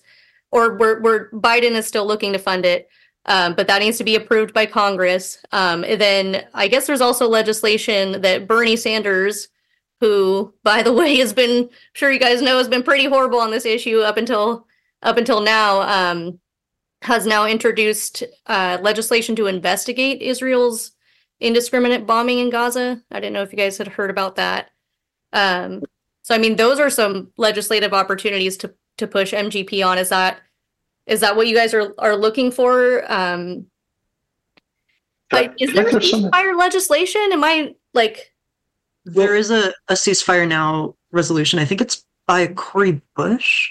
or 0.51 0.77
we're 0.77 1.01
we're 1.01 1.29
biden 1.31 1.71
is 1.71 1.87
still 1.87 2.05
looking 2.05 2.33
to 2.33 2.39
fund 2.39 2.65
it 2.65 2.89
um, 3.27 3.55
but 3.55 3.67
that 3.67 3.79
needs 3.79 3.97
to 3.97 4.03
be 4.03 4.15
approved 4.15 4.53
by 4.53 4.65
congress 4.65 5.37
um, 5.53 5.81
then 5.81 6.45
i 6.53 6.67
guess 6.67 6.87
there's 6.87 7.01
also 7.01 7.27
legislation 7.27 8.21
that 8.21 8.47
bernie 8.47 8.75
sanders 8.75 9.47
who 10.01 10.53
by 10.63 10.83
the 10.83 10.93
way 10.99 11.15
has 11.15 11.31
been 11.31 11.63
I'm 11.63 11.69
sure 11.93 12.11
you 12.11 12.19
guys 12.19 12.41
know 12.41 12.57
has 12.57 12.67
been 12.67 12.83
pretty 12.83 13.05
horrible 13.05 13.39
on 13.39 13.51
this 13.51 13.65
issue 13.65 13.99
up 13.99 14.17
until 14.17 14.67
up 15.03 15.17
until 15.17 15.39
now 15.39 15.81
um, 15.81 16.39
has 17.05 17.25
now 17.25 17.45
introduced 17.45 18.23
uh, 18.47 18.77
legislation 18.81 19.35
to 19.35 19.47
investigate 19.47 20.21
israel's 20.21 20.91
indiscriminate 21.39 22.07
bombing 22.07 22.39
in 22.39 22.49
Gaza. 22.49 23.01
I 23.11 23.19
didn't 23.19 23.33
know 23.33 23.43
if 23.43 23.51
you 23.51 23.57
guys 23.57 23.77
had 23.77 23.87
heard 23.87 24.09
about 24.09 24.35
that. 24.35 24.71
Um, 25.33 25.83
so 26.21 26.33
I 26.33 26.37
mean, 26.37 26.55
those 26.55 26.79
are 26.79 26.89
some 26.89 27.31
legislative 27.37 27.93
opportunities 27.93 28.57
to 28.57 28.73
to 28.97 29.07
push 29.07 29.33
MGP 29.33 29.85
on. 29.85 29.97
Is 29.97 30.09
that 30.09 30.39
is 31.05 31.19
that 31.19 31.35
what 31.35 31.47
you 31.47 31.55
guys 31.55 31.73
are 31.73 31.93
are 31.99 32.15
looking 32.15 32.51
for? 32.51 33.03
Um, 33.11 33.67
like, 35.31 35.53
is 35.59 35.73
there 35.73 35.89
throw 35.89 35.99
something- 35.99 36.31
ceasefire 36.31 36.57
legislation? 36.57 37.21
Am 37.31 37.43
I 37.43 37.75
like? 37.93 38.31
There 39.07 39.35
is 39.35 39.51
a, 39.51 39.71
a 39.87 39.93
ceasefire 39.93 40.47
now 40.47 40.95
resolution. 41.11 41.59
I 41.59 41.65
think 41.65 41.81
it's 41.81 42.03
by 42.25 42.47
Cori 42.47 43.01
Bush. 43.15 43.69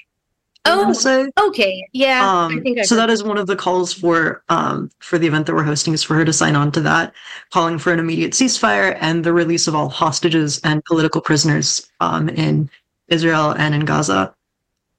Oh, 0.67 0.93
say. 0.93 1.31
okay, 1.39 1.87
yeah. 1.93 2.47
Um, 2.47 2.65
so 2.85 2.97
that 2.97 3.11
is 3.11 3.23
one 3.23 3.37
of 3.37 3.47
the 3.47 3.57
calls 3.57 3.93
for 3.93 4.43
um, 4.49 4.91
for 4.99 5.19
the 5.19 5.27
event 5.27 5.47
that 5.47 5.55
we're 5.55 5.63
hosting 5.63 5.93
is 5.93 6.03
for 6.03 6.15
her 6.15 6.25
to 6.25 6.33
sign 6.33 6.57
on 6.57 6.73
to 6.73 6.81
that, 6.81 7.13
calling 7.51 7.79
for 7.79 7.93
an 7.93 7.99
immediate 7.99 8.33
ceasefire 8.33 8.97
and 9.01 9.25
the 9.25 9.33
release 9.33 9.67
of 9.67 9.75
all 9.75 9.89
hostages 9.89 10.61
and 10.65 10.85
political 10.85 11.21
prisoners 11.21 11.91
um, 12.01 12.29
in 12.31 12.71
Israel 13.09 13.51
and 13.51 13.75
in 13.75 13.85
Gaza, 13.85 14.35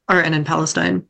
or 0.08 0.22
and 0.22 0.36
in 0.36 0.44
Palestine. 0.44 1.06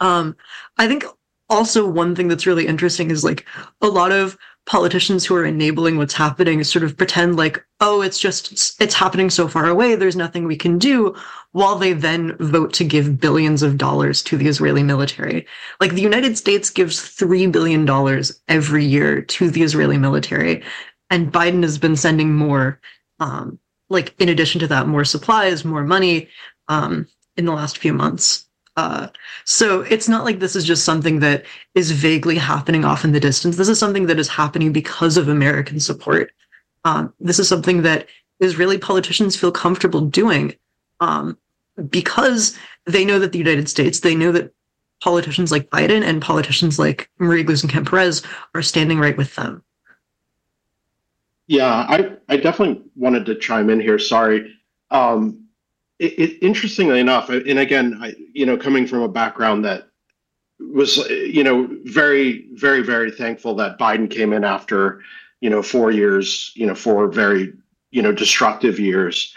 Um, 0.00 0.36
I 0.78 0.86
think 0.86 1.04
also 1.48 1.86
one 1.86 2.14
thing 2.14 2.28
that's 2.28 2.46
really 2.46 2.66
interesting 2.66 3.10
is 3.10 3.24
like 3.24 3.44
a 3.82 3.88
lot 3.88 4.12
of 4.12 4.38
politicians 4.70 5.26
who 5.26 5.34
are 5.34 5.44
enabling 5.44 5.98
what's 5.98 6.14
happening 6.14 6.62
sort 6.62 6.84
of 6.84 6.96
pretend 6.96 7.34
like 7.34 7.60
oh 7.80 8.02
it's 8.02 8.20
just 8.20 8.80
it's, 8.80 8.94
happening 8.94 9.28
so 9.28 9.48
far 9.48 9.66
away 9.66 9.96
there's 9.96 10.14
nothing 10.14 10.44
we 10.44 10.56
can 10.56 10.78
do 10.78 11.12
while 11.50 11.76
they 11.76 11.92
then 11.92 12.36
vote 12.36 12.72
to 12.72 12.84
give 12.84 13.18
billions 13.18 13.64
of 13.64 13.76
dollars 13.76 14.22
to 14.22 14.36
the 14.36 14.46
Israeli 14.46 14.84
military. 14.84 15.44
Like 15.80 15.94
the 15.94 16.00
United 16.00 16.38
States 16.38 16.70
gives 16.70 17.00
$3 17.00 17.50
billion 17.50 18.22
every 18.46 18.84
year 18.84 19.22
to 19.22 19.50
the 19.50 19.62
Israeli 19.62 19.98
military, 19.98 20.62
and 21.10 21.32
Biden 21.32 21.62
has 21.62 21.76
been 21.76 21.96
sending 21.96 22.32
more, 22.32 22.80
um, 23.18 23.58
like 23.88 24.14
in 24.20 24.28
addition 24.28 24.60
to 24.60 24.68
that, 24.68 24.86
more 24.86 25.04
supplies, 25.04 25.64
more 25.64 25.82
money 25.82 26.28
um, 26.68 27.08
in 27.36 27.44
the 27.46 27.52
last 27.52 27.78
few 27.78 27.92
months. 27.92 28.46
Uh, 28.80 29.08
so 29.44 29.82
it's 29.82 30.08
not 30.08 30.24
like 30.24 30.38
this 30.38 30.56
is 30.56 30.64
just 30.64 30.86
something 30.86 31.20
that 31.20 31.44
is 31.74 31.90
vaguely 31.90 32.36
happening 32.36 32.82
off 32.82 33.04
in 33.04 33.12
the 33.12 33.20
distance. 33.20 33.58
This 33.58 33.68
is 33.68 33.78
something 33.78 34.06
that 34.06 34.18
is 34.18 34.26
happening 34.26 34.72
because 34.72 35.18
of 35.18 35.28
American 35.28 35.78
support. 35.80 36.32
Um, 36.86 37.12
this 37.20 37.38
is 37.38 37.46
something 37.46 37.82
that 37.82 38.06
Israeli 38.38 38.78
politicians 38.78 39.36
feel 39.36 39.52
comfortable 39.52 40.00
doing 40.00 40.54
um, 41.00 41.36
because 41.90 42.56
they 42.86 43.04
know 43.04 43.18
that 43.18 43.32
the 43.32 43.38
United 43.38 43.68
States, 43.68 44.00
they 44.00 44.14
know 44.14 44.32
that 44.32 44.50
politicians 45.02 45.52
like 45.52 45.68
Biden 45.68 46.02
and 46.02 46.22
politicians 46.22 46.78
like 46.78 47.10
Marie 47.18 47.44
Gluesenkamp 47.44 47.86
Perez 47.86 48.22
are 48.54 48.62
standing 48.62 48.98
right 48.98 49.18
with 49.18 49.34
them. 49.34 49.62
Yeah, 51.48 51.84
I, 51.86 52.12
I 52.30 52.38
definitely 52.38 52.82
wanted 52.96 53.26
to 53.26 53.34
chime 53.34 53.68
in 53.68 53.78
here. 53.78 53.98
Sorry. 53.98 54.56
Um, 54.90 55.39
it, 56.00 56.18
it, 56.18 56.38
interestingly 56.42 56.98
enough, 56.98 57.28
and 57.28 57.58
again, 57.58 57.98
I, 58.00 58.14
you 58.32 58.46
know, 58.46 58.56
coming 58.56 58.86
from 58.86 59.02
a 59.02 59.08
background 59.08 59.64
that 59.66 59.88
was, 60.58 60.96
you 61.08 61.44
know, 61.44 61.68
very, 61.84 62.46
very, 62.54 62.82
very 62.82 63.10
thankful 63.10 63.54
that 63.56 63.78
Biden 63.78 64.10
came 64.10 64.32
in 64.32 64.42
after, 64.42 65.02
you 65.40 65.50
know, 65.50 65.62
four 65.62 65.90
years, 65.90 66.52
you 66.54 66.66
know, 66.66 66.74
four 66.74 67.08
very, 67.08 67.52
you 67.90 68.02
know, 68.02 68.12
destructive 68.12 68.80
years. 68.80 69.34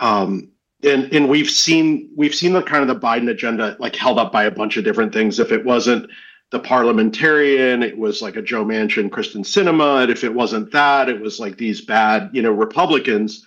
Um, 0.00 0.50
and 0.82 1.12
and 1.12 1.28
we've 1.28 1.50
seen 1.50 2.10
we've 2.16 2.34
seen 2.34 2.54
the 2.54 2.62
kind 2.62 2.82
of 2.82 2.88
the 2.88 3.06
Biden 3.06 3.30
agenda 3.30 3.76
like 3.78 3.94
held 3.94 4.18
up 4.18 4.32
by 4.32 4.44
a 4.44 4.50
bunch 4.50 4.76
of 4.76 4.84
different 4.84 5.12
things. 5.12 5.38
If 5.38 5.52
it 5.52 5.64
wasn't 5.64 6.10
the 6.50 6.58
parliamentarian, 6.58 7.82
it 7.82 7.96
was 7.96 8.22
like 8.22 8.36
a 8.36 8.42
Joe 8.42 8.64
Manchin, 8.64 9.10
Kyrsten 9.10 9.44
Sinema. 9.44 10.02
And 10.02 10.10
if 10.10 10.24
it 10.24 10.34
wasn't 10.34 10.72
that, 10.72 11.08
it 11.08 11.20
was 11.20 11.38
like 11.38 11.56
these 11.56 11.80
bad, 11.80 12.30
you 12.32 12.42
know, 12.42 12.50
Republicans. 12.50 13.44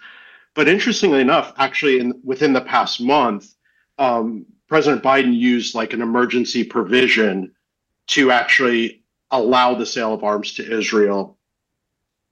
But 0.56 0.68
interestingly 0.68 1.22
enough, 1.22 1.54
actually, 1.58 2.00
in 2.00 2.20
within 2.24 2.54
the 2.54 2.62
past 2.62 3.02
month, 3.02 3.54
um, 3.98 4.46
President 4.68 5.04
Biden 5.04 5.36
used 5.36 5.76
like 5.76 5.94
an 5.94 6.02
emergency 6.02 6.64
provision 6.64 7.52
to 8.08 8.32
actually 8.32 9.04
allow 9.32 9.74
the 9.74 9.86
sale 9.86 10.14
of 10.14 10.24
arms 10.24 10.54
to 10.56 10.80
Israel 10.80 11.38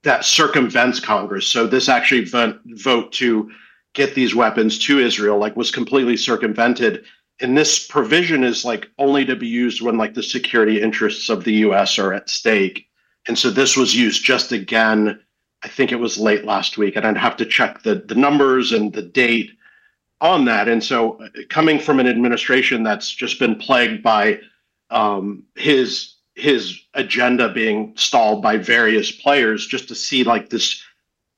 that 0.04 0.26
circumvents 0.26 1.00
Congress. 1.00 1.48
So 1.48 1.68
this 1.68 1.90
actually 1.90 2.26
vote, 2.26 3.12
to 3.14 3.52
get 3.94 4.16
these 4.16 4.34
weapons 4.34 4.80
to 4.80 5.00
Israel 5.00 5.38
like 5.38 5.56
was 5.56 5.72
completely 5.72 6.18
circumvented. 6.18 7.04
And 7.40 7.58
this 7.58 7.88
provision 7.88 8.44
is 8.44 8.64
like 8.64 8.90
only 8.98 9.26
to 9.26 9.36
be 9.36 9.48
used 9.48 9.82
when 9.82 9.98
like 9.98 10.14
the 10.14 10.24
security 10.24 10.82
interests 10.82 11.30
of 11.30 11.44
the 11.44 11.54
US 11.66 12.00
are 12.00 12.14
at 12.14 12.30
stake. 12.30 12.88
And 13.28 13.38
so 13.38 13.52
this 13.52 13.76
was 13.76 13.96
used 13.96 14.24
just 14.24 14.52
again, 14.52 15.20
I 15.64 15.68
think 15.68 15.92
it 15.92 16.00
was 16.00 16.18
late 16.18 16.46
last 16.46 16.78
week, 16.78 16.96
and 16.96 17.06
I'd 17.06 17.18
have 17.18 17.38
to 17.38 17.46
check 17.46 17.84
the, 17.84 17.96
the 17.96 18.16
numbers 18.16 18.72
and 18.72 18.94
the 18.94 19.02
date. 19.02 19.52
on 20.22 20.46
that. 20.46 20.68
And 20.68 20.84
so, 20.84 21.14
uh, 21.22 21.30
coming 21.50 21.80
from 21.80 22.00
an 22.00 22.08
administration 22.08 22.84
that's 22.84 23.12
just 23.12 23.40
been 23.40 23.56
plagued 23.56 24.04
by 24.04 24.40
um, 24.90 25.44
his 25.56 26.16
his 26.36 26.80
agenda 26.94 27.50
being 27.52 27.94
stalled 27.98 28.42
by 28.42 28.58
various 28.58 29.12
players, 29.12 29.68
just 29.68 29.88
to 29.90 29.96
see 29.96 30.24
like 30.24 30.50
this 30.50 30.82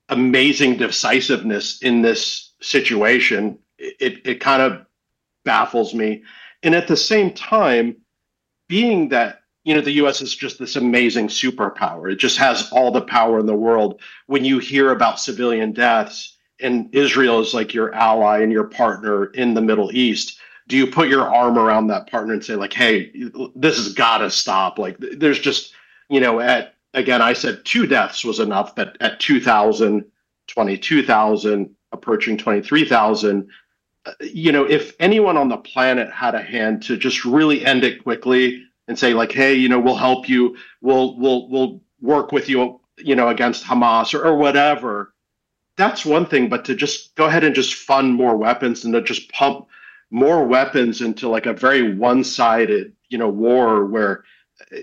amazing 0.08 0.76
decisiveness 0.76 1.82
in 1.82 2.02
this 2.02 2.52
situation, 2.60 3.58
it 3.78 4.20
it 4.26 4.40
kind 4.40 4.62
of 4.62 4.86
baffles 5.44 5.94
me. 5.94 6.22
And 6.62 6.74
at 6.74 6.88
the 6.88 6.96
same 6.96 7.32
time, 7.32 7.96
being 8.68 9.08
that 9.10 9.40
you 9.64 9.74
know 9.74 9.80
the 9.80 9.92
US 9.92 10.20
is 10.20 10.34
just 10.36 10.58
this 10.58 10.76
amazing 10.76 11.28
superpower. 11.28 12.12
It 12.12 12.16
just 12.16 12.38
has 12.38 12.70
all 12.70 12.90
the 12.90 13.00
power 13.00 13.40
in 13.40 13.46
the 13.46 13.54
world. 13.54 14.00
When 14.26 14.44
you 14.44 14.58
hear 14.58 14.90
about 14.90 15.18
civilian 15.18 15.72
deaths 15.72 16.36
and 16.60 16.94
Israel 16.94 17.40
is 17.40 17.54
like 17.54 17.74
your 17.74 17.92
ally 17.94 18.40
and 18.40 18.52
your 18.52 18.64
partner 18.64 19.26
in 19.26 19.54
the 19.54 19.62
Middle 19.62 19.90
East, 19.92 20.38
do 20.68 20.76
you 20.76 20.86
put 20.86 21.08
your 21.08 21.34
arm 21.34 21.58
around 21.58 21.88
that 21.88 22.10
partner 22.10 22.34
and 22.34 22.44
say 22.44 22.54
like, 22.54 22.72
"Hey, 22.72 23.10
this 23.54 23.76
has 23.76 23.92
got 23.94 24.18
to 24.18 24.30
stop." 24.30 24.78
Like 24.78 24.96
there's 24.98 25.40
just, 25.40 25.74
you 26.08 26.20
know, 26.20 26.40
at 26.40 26.74
again, 26.92 27.22
I 27.22 27.32
said 27.32 27.64
two 27.64 27.86
deaths 27.86 28.24
was 28.24 28.40
enough, 28.40 28.76
but 28.76 28.96
at 29.00 29.18
2000, 29.18 30.04
22,000, 30.46 31.74
approaching 31.92 32.36
23,000, 32.36 33.48
uh, 34.06 34.12
you 34.20 34.52
know, 34.52 34.64
if 34.64 34.94
anyone 35.00 35.36
on 35.36 35.48
the 35.48 35.56
planet 35.56 36.10
had 36.12 36.34
a 36.34 36.42
hand 36.42 36.82
to 36.82 36.96
just 36.96 37.24
really 37.24 37.64
end 37.64 37.82
it 37.84 38.02
quickly 38.02 38.64
and 38.88 38.98
say 38.98 39.14
like, 39.14 39.32
"Hey, 39.32 39.54
you 39.54 39.68
know, 39.68 39.80
we'll 39.80 39.96
help 39.96 40.28
you. 40.28 40.56
We'll 40.80 41.18
we'll 41.18 41.48
we'll 41.48 41.80
work 42.00 42.32
with 42.32 42.48
you, 42.48 42.80
you 42.98 43.14
know, 43.14 43.28
against 43.28 43.64
Hamas 43.64 44.14
or, 44.14 44.24
or 44.24 44.36
whatever." 44.36 45.14
That's 45.76 46.04
one 46.04 46.26
thing, 46.26 46.48
but 46.48 46.64
to 46.66 46.74
just 46.74 47.14
go 47.16 47.26
ahead 47.26 47.44
and 47.44 47.54
just 47.54 47.74
fund 47.74 48.14
more 48.14 48.36
weapons 48.36 48.84
and 48.84 48.94
to 48.94 49.02
just 49.02 49.30
pump 49.32 49.66
more 50.10 50.44
weapons 50.46 51.00
into 51.00 51.28
like 51.28 51.46
a 51.46 51.52
very 51.52 51.96
one-sided, 51.96 52.92
you 53.08 53.18
know, 53.18 53.28
war 53.28 53.84
where 53.86 54.24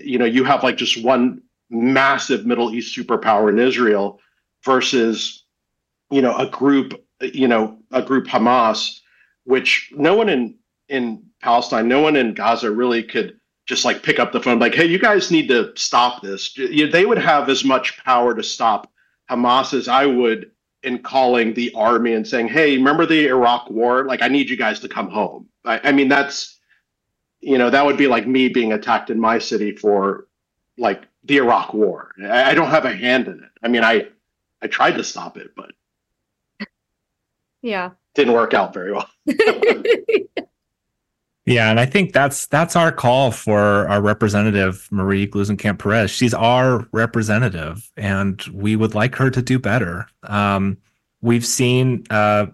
you 0.02 0.18
know 0.18 0.26
you 0.26 0.44
have 0.44 0.62
like 0.62 0.76
just 0.76 1.02
one 1.02 1.40
massive 1.70 2.44
Middle 2.44 2.74
East 2.74 2.96
superpower 2.96 3.48
in 3.48 3.58
Israel 3.58 4.20
versus 4.64 5.44
you 6.10 6.20
know 6.20 6.36
a 6.36 6.48
group, 6.48 7.02
you 7.20 7.48
know, 7.48 7.78
a 7.92 8.02
group 8.02 8.26
Hamas, 8.26 9.00
which 9.44 9.90
no 9.96 10.14
one 10.14 10.28
in 10.28 10.56
in 10.88 11.24
Palestine, 11.40 11.88
no 11.88 12.00
one 12.00 12.16
in 12.16 12.34
Gaza 12.34 12.70
really 12.70 13.02
could 13.02 13.38
just 13.66 13.84
like 13.84 14.02
pick 14.02 14.18
up 14.18 14.32
the 14.32 14.40
phone 14.40 14.58
like 14.58 14.74
hey 14.74 14.84
you 14.84 14.98
guys 14.98 15.30
need 15.30 15.48
to 15.48 15.72
stop 15.76 16.22
this. 16.22 16.54
They 16.54 17.06
would 17.06 17.18
have 17.18 17.48
as 17.48 17.64
much 17.64 18.02
power 18.04 18.34
to 18.34 18.42
stop 18.42 18.90
hamas 19.30 19.72
as 19.72 19.88
i 19.88 20.04
would 20.04 20.50
in 20.82 20.98
calling 20.98 21.54
the 21.54 21.72
army 21.74 22.12
and 22.12 22.26
saying 22.26 22.48
hey 22.48 22.76
remember 22.76 23.06
the 23.06 23.26
iraq 23.28 23.70
war? 23.70 24.04
Like 24.04 24.22
i 24.22 24.28
need 24.28 24.50
you 24.50 24.56
guys 24.56 24.80
to 24.80 24.88
come 24.88 25.08
home. 25.08 25.48
I, 25.64 25.80
I 25.84 25.92
mean 25.92 26.08
that's 26.08 26.58
you 27.40 27.58
know 27.58 27.70
that 27.70 27.84
would 27.84 27.96
be 27.96 28.08
like 28.08 28.26
me 28.26 28.48
being 28.48 28.72
attacked 28.72 29.10
in 29.10 29.20
my 29.20 29.38
city 29.38 29.72
for 29.76 30.26
like 30.76 31.04
the 31.24 31.36
iraq 31.36 31.72
war. 31.72 32.12
I, 32.20 32.50
I 32.50 32.54
don't 32.54 32.70
have 32.70 32.84
a 32.84 32.94
hand 32.94 33.28
in 33.28 33.34
it. 33.34 33.50
I 33.62 33.68
mean 33.68 33.84
i 33.84 34.08
i 34.60 34.66
tried 34.66 34.92
to 34.92 35.04
stop 35.04 35.36
it 35.36 35.52
but 35.56 35.70
yeah. 37.62 37.90
didn't 38.14 38.34
work 38.34 38.54
out 38.54 38.74
very 38.74 38.92
well 38.92 39.08
Yeah, 41.44 41.70
and 41.70 41.80
I 41.80 41.86
think 41.86 42.12
that's 42.12 42.46
that's 42.46 42.76
our 42.76 42.92
call 42.92 43.32
for 43.32 43.88
our 43.88 44.00
representative 44.00 44.86
Marie 44.92 45.26
Gluesenkamp 45.26 45.80
Perez. 45.80 46.10
She's 46.10 46.34
our 46.34 46.86
representative, 46.92 47.90
and 47.96 48.40
we 48.52 48.76
would 48.76 48.94
like 48.94 49.16
her 49.16 49.28
to 49.28 49.42
do 49.42 49.58
better. 49.58 50.06
Um, 50.22 50.78
we've 51.20 51.44
seen 51.44 52.04
uh, 52.10 52.46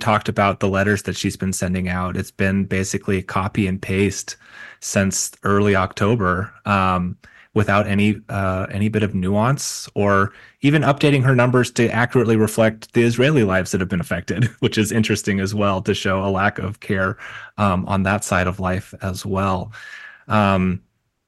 talked 0.00 0.28
about 0.28 0.58
the 0.58 0.68
letters 0.68 1.04
that 1.04 1.16
she's 1.16 1.36
been 1.36 1.52
sending 1.52 1.88
out. 1.88 2.16
It's 2.16 2.32
been 2.32 2.64
basically 2.64 3.22
copy 3.22 3.68
and 3.68 3.80
paste 3.80 4.36
since 4.80 5.30
early 5.44 5.76
October. 5.76 6.52
Um, 6.64 7.16
without 7.54 7.86
any 7.86 8.20
uh, 8.28 8.66
any 8.70 8.88
bit 8.88 9.02
of 9.02 9.14
nuance 9.14 9.88
or 9.94 10.32
even 10.62 10.82
updating 10.82 11.22
her 11.22 11.34
numbers 11.34 11.70
to 11.70 11.88
accurately 11.90 12.36
reflect 12.36 12.92
the 12.94 13.02
Israeli 13.02 13.44
lives 13.44 13.72
that 13.72 13.80
have 13.80 13.90
been 13.90 14.00
affected, 14.00 14.44
which 14.60 14.78
is 14.78 14.92
interesting 14.92 15.40
as 15.40 15.54
well 15.54 15.82
to 15.82 15.94
show 15.94 16.24
a 16.24 16.30
lack 16.30 16.58
of 16.58 16.80
care 16.80 17.18
um, 17.58 17.84
on 17.86 18.04
that 18.04 18.24
side 18.24 18.46
of 18.46 18.60
life 18.60 18.94
as 19.02 19.26
well. 19.26 19.72
Um, 20.28 20.82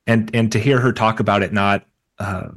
and 0.07 0.35
and 0.35 0.53
to 0.53 0.59
hear 0.59 0.81
her 0.81 0.93
talk 0.93 1.21
about 1.21 1.43
it 1.43 1.53
not 1.53 1.87
uh, 2.19 2.49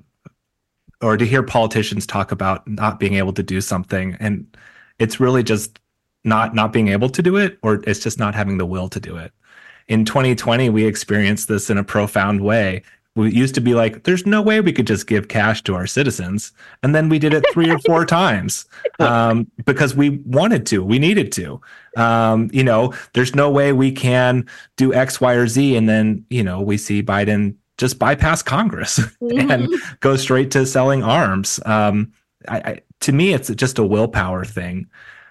or 1.02 1.18
to 1.18 1.26
hear 1.26 1.44
politicians 1.44 2.06
talk 2.06 2.32
about 2.32 2.68
not 2.68 3.00
being 3.00 3.16
able 3.16 3.34
to 3.34 3.44
do 3.44 3.62
something 3.62 4.16
and 4.20 4.58
it's 5.00 5.20
really 5.20 5.44
just 5.44 5.80
not 6.24 6.54
not 6.54 6.74
being 6.74 6.90
able 6.90 7.10
to 7.10 7.22
do 7.22 7.38
it 7.38 7.58
or 7.62 7.76
it's 7.86 8.00
just 8.00 8.20
not 8.20 8.36
having 8.36 8.58
the 8.58 8.66
will 8.66 8.90
to 8.90 9.00
do 9.00 9.16
it 9.18 9.32
in 9.88 10.06
2020 10.06 10.70
we 10.70 10.86
experienced 10.86 11.48
this 11.48 11.70
in 11.70 11.78
a 11.78 11.84
profound 11.84 12.42
way 12.42 12.82
we 13.18 13.34
used 13.34 13.56
to 13.56 13.62
be 13.62 13.74
like, 13.74 14.04
there's 14.04 14.26
no 14.26 14.42
way 14.42 14.62
we 14.62 14.72
could 14.72 14.86
just 14.86 15.08
give 15.08 15.28
cash 15.28 15.64
to 15.64 15.76
our 15.76 15.88
citizens. 15.88 16.54
And 16.84 16.94
then 16.94 17.10
we 17.10 17.18
did 17.18 17.34
it 17.34 17.44
three 17.52 17.70
or 17.70 17.80
four 17.80 18.06
times 18.20 18.66
um, 19.00 19.50
because 19.66 19.96
we 19.96 20.22
wanted 20.26 20.66
to, 20.68 20.84
we 20.84 21.00
needed 21.00 21.32
to. 21.34 21.60
Um, 21.98 22.50
you 22.54 22.64
know, 22.64 22.94
there's 23.14 23.34
no 23.34 23.50
way 23.50 23.74
we 23.74 23.92
can 23.92 24.48
do 24.76 24.94
X, 24.94 25.20
Y, 25.20 25.34
or 25.34 25.48
Z. 25.48 25.76
And 25.76 25.90
then, 25.90 26.26
you 26.30 26.44
know, 26.44 26.62
we 26.62 26.78
see 26.78 27.02
Biden 27.02 27.56
just 27.78 27.98
bypass 27.98 28.44
Congress 28.44 29.00
mm-hmm. 29.00 29.52
and 29.52 29.70
go 30.00 30.16
straight 30.16 30.52
to 30.52 30.66
selling 30.66 31.04
arms. 31.04 31.60
Um, 31.66 32.14
I, 32.48 32.58
I, 32.58 32.82
to 33.02 33.12
me, 33.12 33.34
it's 33.34 33.50
just 33.50 33.80
a 33.80 33.86
willpower 33.86 34.46
thing. 34.46 34.88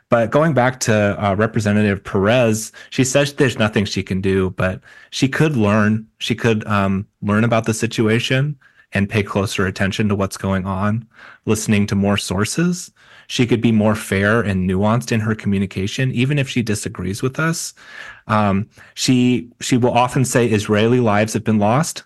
But 0.09 0.31
going 0.31 0.55
back 0.55 0.79
to 0.81 1.25
uh, 1.25 1.35
Representative 1.35 2.03
Perez, 2.05 2.71
she 2.91 3.03
says 3.03 3.35
there's 3.35 3.59
nothing 3.59 3.85
she 3.85 4.03
can 4.03 4.21
do, 4.21 4.51
but 4.51 4.81
she 5.11 5.29
could 5.29 5.57
learn. 5.57 6.07
She 6.19 6.35
could 6.35 6.65
um, 6.67 7.07
learn 7.23 7.43
about 7.43 7.65
the 7.65 7.75
situation 7.75 8.57
and 8.93 9.09
pay 9.09 9.23
closer 9.23 9.67
attention 9.67 10.09
to 10.09 10.15
what's 10.15 10.37
going 10.37 10.65
on, 10.65 11.07
listening 11.45 11.87
to 11.89 11.97
more 11.97 12.17
sources. 12.17 12.93
She 13.27 13.47
could 13.47 13.61
be 13.61 13.73
more 13.73 13.97
fair 13.97 14.41
and 14.41 14.71
nuanced 14.71 15.11
in 15.11 15.19
her 15.21 15.35
communication, 15.35 16.13
even 16.13 16.39
if 16.39 16.49
she 16.49 16.63
disagrees 16.63 17.21
with 17.21 17.41
us. 17.41 17.75
Um, 18.29 18.69
she 18.95 19.51
she 19.61 19.77
will 19.77 19.91
often 19.91 20.25
say 20.25 20.47
Israeli 20.47 21.01
lives 21.01 21.33
have 21.33 21.43
been 21.43 21.59
lost, 21.59 22.05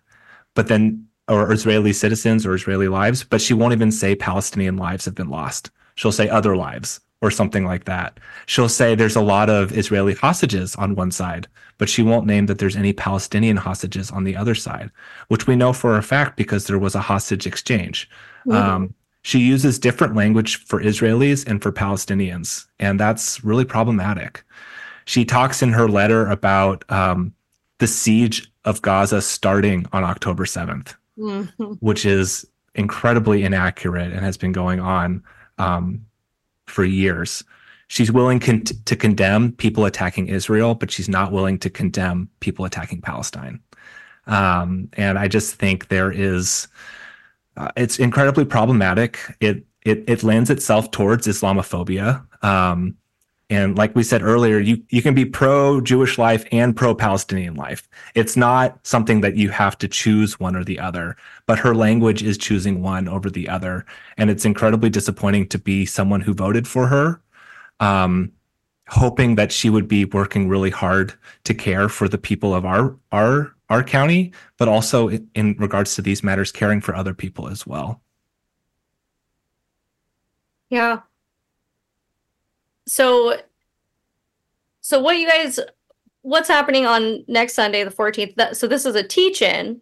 but 0.55 0.69
then 0.69 1.07
or 1.29 1.53
Israeli 1.53 1.93
citizens 1.93 2.47
or 2.47 2.55
Israeli 2.55 2.89
lives, 2.89 3.25
but 3.25 3.43
she 3.43 3.55
won't 3.55 3.75
even 3.75 3.93
say 3.93 4.15
Palestinian 4.15 4.79
lives 4.79 5.05
have 5.05 5.15
been 5.15 5.29
lost. 5.29 5.71
She'll 5.97 6.13
say 6.13 6.31
other 6.31 6.57
lives 6.57 7.01
or 7.21 7.31
something 7.31 7.65
like 7.65 7.85
that. 7.85 8.19
She'll 8.47 8.69
say 8.69 8.95
there's 8.95 9.17
a 9.17 9.21
lot 9.21 9.51
of 9.51 9.77
Israeli 9.77 10.15
hostages 10.15 10.75
on 10.77 10.95
one 10.95 11.11
side, 11.11 11.49
but 11.79 11.89
she 11.89 12.03
won't 12.03 12.27
name 12.27 12.47
that 12.47 12.59
there's 12.59 12.77
any 12.77 12.93
Palestinian 12.93 13.57
hostages 13.57 14.11
on 14.11 14.25
the 14.25 14.37
other 14.37 14.55
side, 14.55 14.91
which 15.29 15.47
we 15.47 15.57
know 15.57 15.73
for 15.73 15.97
a 15.97 16.03
fact 16.03 16.37
because 16.37 16.67
there 16.67 16.79
was 16.79 16.95
a 16.95 17.01
hostage 17.01 17.47
exchange. 17.47 18.09
Mm-hmm. 18.47 18.53
Um, 18.53 18.95
she 19.23 19.39
uses 19.41 19.79
different 19.79 20.15
language 20.15 20.57
for 20.65 20.83
Israelis 20.83 21.47
and 21.47 21.63
for 21.63 21.73
Palestinians, 21.73 22.67
and 22.79 22.99
that's 22.99 23.45
really 23.45 23.67
problematic. 23.67 24.43
She 25.05 25.25
talks 25.25 25.63
in 25.63 25.73
her 25.73 25.89
letter 25.89 26.27
about 26.27 26.85
um, 26.91 27.35
the 27.79 27.87
siege 27.87 28.51
of 28.65 28.81
Gaza 28.81 29.21
starting 29.21 29.87
on 29.93 30.05
October 30.05 30.45
7th, 30.45 30.95
mm-hmm. 31.19 31.73
which 31.81 32.07
is 32.07 32.47
incredibly 32.75 33.43
inaccurate 33.43 34.13
and 34.13 34.25
has 34.25 34.37
been 34.37 34.53
going 34.53 34.81
on 34.81 35.23
um, 35.59 36.07
for 36.71 36.85
years. 36.85 37.45
She's 37.89 38.13
willing 38.13 38.41
con- 38.41 38.63
to 38.63 38.97
condemn 38.97 39.53
people 39.53 39.85
attacking 39.85 40.29
Israel, 40.29 40.75
but 40.75 40.91
she's 40.91 41.09
not 41.09 41.33
willing 41.33 41.59
to 41.59 41.71
condemn 41.71 42.29
people 42.39 42.65
attacking 42.65 43.01
Palestine. 43.01 43.61
Um, 44.27 44.89
and 44.93 45.19
I 45.19 45.27
just 45.27 45.57
think 45.57 45.89
there 45.89 46.13
is, 46.13 46.69
uh, 47.57 47.73
it's 47.77 47.99
incredibly 47.99 48.45
problematic. 48.45 49.19
It 49.41 49.65
it 49.85 50.05
it 50.07 50.23
lends 50.23 50.51
itself 50.51 50.91
towards 50.91 51.27
Islamophobia. 51.27 52.25
Um, 52.45 52.97
and 53.51 53.77
like 53.77 53.97
we 53.97 54.05
said 54.05 54.23
earlier, 54.23 54.61
you, 54.61 54.81
you 54.91 55.03
can 55.03 55.13
be 55.13 55.25
pro 55.25 55.81
Jewish 55.81 56.19
life 56.19 56.47
and 56.53 56.75
pro 56.75 56.95
Palestinian 56.95 57.57
life. 57.57 57.89
It's 58.15 58.37
not 58.37 58.79
something 58.87 59.23
that 59.23 59.37
you 59.37 59.49
have 59.51 59.77
to 59.79 59.89
choose 59.89 60.39
one 60.39 60.55
or 60.55 60.63
the 60.63 60.79
other, 60.79 61.17
but 61.47 61.59
her 61.59 61.75
language 61.75 62.23
is 62.23 62.39
choosing 62.39 62.81
one 62.81 63.09
over 63.09 63.29
the 63.29 63.49
other. 63.49 63.85
And 64.17 64.31
it's 64.31 64.45
incredibly 64.45 64.89
disappointing 64.89 65.49
to 65.49 65.59
be 65.59 65.85
someone 65.85 66.21
who 66.21 66.33
voted 66.33 66.69
for 66.69 66.87
her, 66.87 67.21
um, 67.81 68.31
hoping 68.89 69.35
that 69.35 69.51
she 69.51 69.69
would 69.69 69.89
be 69.89 70.05
working 70.05 70.49
really 70.49 70.71
hard 70.71 71.13
to 71.43 71.53
care 71.53 71.89
for 71.89 72.09
the 72.09 72.19
people 72.19 72.55
of 72.55 72.65
our, 72.65 72.97
our, 73.11 73.53
our 73.69 73.83
county, 73.83 74.33
but 74.59 74.69
also 74.69 75.11
in 75.35 75.57
regards 75.59 75.97
to 75.97 76.03
these 76.03 76.23
matters, 76.23 76.53
caring 76.53 76.81
for 76.81 76.95
other 76.95 77.15
people 77.15 77.49
as 77.49 77.67
well. 77.67 78.01
Yeah, 80.69 81.01
so 82.91 83.37
so 84.81 84.99
what 84.99 85.17
you 85.17 85.29
guys 85.29 85.61
what's 86.23 86.49
happening 86.49 86.87
on 86.87 87.25
next 87.29 87.55
Sunday 87.55 87.85
the 87.85 87.91
14th 87.91 88.35
that, 88.35 88.57
so 88.57 88.67
this 88.67 88.85
is 88.85 88.97
a 88.97 89.03
teach-in. 89.05 89.81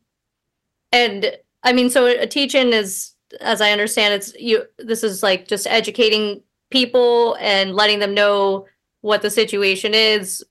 And 0.92 1.32
I 1.62 1.72
mean 1.72 1.88
so 1.88 2.04
a 2.04 2.26
teach-in 2.26 2.74
is 2.74 3.14
as 3.40 3.62
I 3.62 3.72
understand 3.72 4.12
it's 4.12 4.34
you 4.34 4.64
this 4.76 5.02
is 5.02 5.22
like 5.22 5.48
just 5.48 5.66
educating 5.66 6.42
people 6.68 7.34
and 7.40 7.74
letting 7.74 7.98
them 7.98 8.12
know 8.12 8.66
what 9.00 9.22
the 9.22 9.30
situation 9.30 9.94
is, 9.94 10.44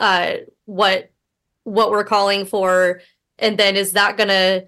uh, 0.00 0.36
what 0.64 1.10
what 1.64 1.90
we're 1.90 2.04
calling 2.04 2.46
for, 2.46 3.02
and 3.38 3.58
then 3.58 3.76
is 3.76 3.92
that 3.92 4.16
gonna 4.16 4.62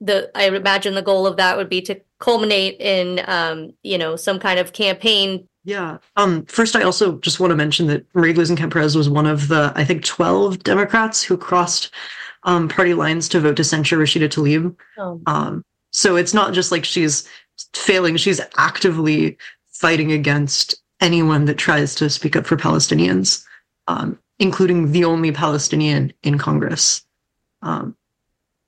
the 0.00 0.28
I 0.34 0.48
imagine 0.48 0.96
the 0.96 1.02
goal 1.02 1.24
of 1.24 1.36
that 1.36 1.56
would 1.56 1.68
be 1.68 1.82
to 1.82 2.00
culminate 2.18 2.80
in 2.80 3.20
um, 3.28 3.74
you 3.84 3.96
know 3.96 4.16
some 4.16 4.40
kind 4.40 4.58
of 4.58 4.72
campaign 4.72 5.46
Yeah. 5.68 5.98
Um, 6.16 6.46
first, 6.46 6.74
I 6.76 6.82
also 6.82 7.18
just 7.18 7.40
want 7.40 7.50
to 7.50 7.54
mention 7.54 7.88
that 7.88 8.06
Marie 8.14 8.32
Gluesenkamp 8.32 8.72
Perez 8.72 8.96
was 8.96 9.10
one 9.10 9.26
of 9.26 9.48
the, 9.48 9.70
I 9.74 9.84
think, 9.84 10.02
12 10.02 10.62
Democrats 10.62 11.22
who 11.22 11.36
crossed 11.36 11.90
um, 12.44 12.70
party 12.70 12.94
lines 12.94 13.28
to 13.28 13.40
vote 13.40 13.58
to 13.58 13.64
censure 13.64 13.98
Rashida 13.98 14.30
Tlaib. 14.30 14.74
Oh. 14.96 15.20
Um, 15.26 15.62
so 15.90 16.16
it's 16.16 16.32
not 16.32 16.54
just 16.54 16.72
like 16.72 16.86
she's 16.86 17.28
failing, 17.74 18.16
she's 18.16 18.40
actively 18.56 19.36
fighting 19.68 20.10
against 20.10 20.74
anyone 21.02 21.44
that 21.44 21.58
tries 21.58 21.94
to 21.96 22.08
speak 22.08 22.34
up 22.34 22.46
for 22.46 22.56
Palestinians, 22.56 23.44
um, 23.88 24.18
including 24.38 24.92
the 24.92 25.04
only 25.04 25.32
Palestinian 25.32 26.14
in 26.22 26.38
Congress. 26.38 27.04
Um, 27.60 27.94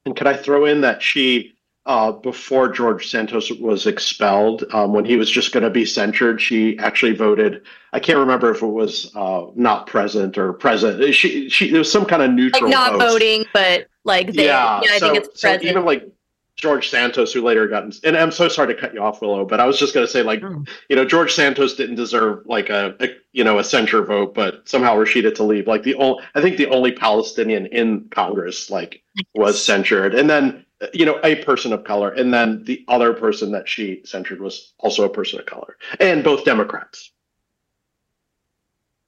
And 0.04 0.14
can 0.14 0.26
I 0.26 0.34
throw 0.36 0.66
in 0.66 0.82
that 0.82 1.00
she, 1.00 1.54
uh, 1.90 2.12
before 2.12 2.68
George 2.68 3.10
Santos 3.10 3.50
was 3.50 3.84
expelled, 3.84 4.64
um, 4.72 4.92
when 4.92 5.04
he 5.04 5.16
was 5.16 5.28
just 5.28 5.50
going 5.50 5.64
to 5.64 5.70
be 5.70 5.84
censured, 5.84 6.40
she 6.40 6.78
actually 6.78 7.14
voted. 7.16 7.62
I 7.92 7.98
can't 7.98 8.18
remember 8.18 8.52
if 8.52 8.62
it 8.62 8.66
was 8.66 9.10
uh, 9.16 9.46
not 9.56 9.88
present 9.88 10.38
or 10.38 10.52
present. 10.52 11.12
She, 11.12 11.48
she, 11.48 11.68
there 11.68 11.80
was 11.80 11.90
some 11.90 12.04
kind 12.04 12.22
of 12.22 12.28
like 12.28 12.36
neutral. 12.36 12.70
not 12.70 12.92
vote. 12.92 13.00
voting, 13.00 13.44
but 13.52 13.88
like 14.04 14.32
they, 14.34 14.46
yeah, 14.46 14.80
yeah, 14.84 14.92
I 14.92 14.98
so, 14.98 15.06
think 15.12 15.24
it's 15.24 15.40
so 15.40 15.48
present. 15.48 15.68
even 15.68 15.84
like 15.84 16.08
George 16.54 16.90
Santos, 16.90 17.32
who 17.32 17.42
later 17.42 17.66
got, 17.66 17.92
and 18.04 18.16
I'm 18.16 18.30
so 18.30 18.46
sorry 18.46 18.72
to 18.72 18.80
cut 18.80 18.94
you 18.94 19.02
off, 19.02 19.20
Willow, 19.20 19.44
but 19.44 19.58
I 19.58 19.66
was 19.66 19.76
just 19.76 19.92
going 19.92 20.06
to 20.06 20.12
say, 20.12 20.22
like, 20.22 20.44
Oh. 20.44 20.62
you 20.88 20.94
know, 20.94 21.04
George 21.04 21.34
Santos 21.34 21.74
didn't 21.74 21.96
deserve 21.96 22.46
like 22.46 22.70
a, 22.70 22.94
a, 23.00 23.08
you 23.32 23.42
know, 23.42 23.58
a 23.58 23.64
censure 23.64 24.04
vote, 24.04 24.32
but 24.32 24.68
somehow 24.68 24.94
Rashida 24.94 25.32
Tlaib, 25.32 25.66
like 25.66 25.82
the 25.82 25.96
only, 25.96 26.22
I 26.36 26.40
think 26.40 26.56
the 26.56 26.68
only 26.68 26.92
Palestinian 26.92 27.66
in 27.66 28.08
Congress, 28.10 28.70
like, 28.70 29.02
was 29.34 29.60
censured, 29.60 30.14
and 30.14 30.30
then 30.30 30.64
you 30.94 31.04
know, 31.04 31.20
a 31.24 31.36
person 31.44 31.72
of 31.72 31.84
color, 31.84 32.10
and 32.10 32.32
then 32.32 32.64
the 32.64 32.84
other 32.88 33.12
person 33.12 33.52
that 33.52 33.68
she 33.68 34.00
censured 34.04 34.40
was 34.40 34.72
also 34.78 35.04
a 35.04 35.08
person 35.08 35.38
of 35.38 35.46
color, 35.46 35.76
and 35.98 36.24
both 36.24 36.44
Democrats. 36.44 37.10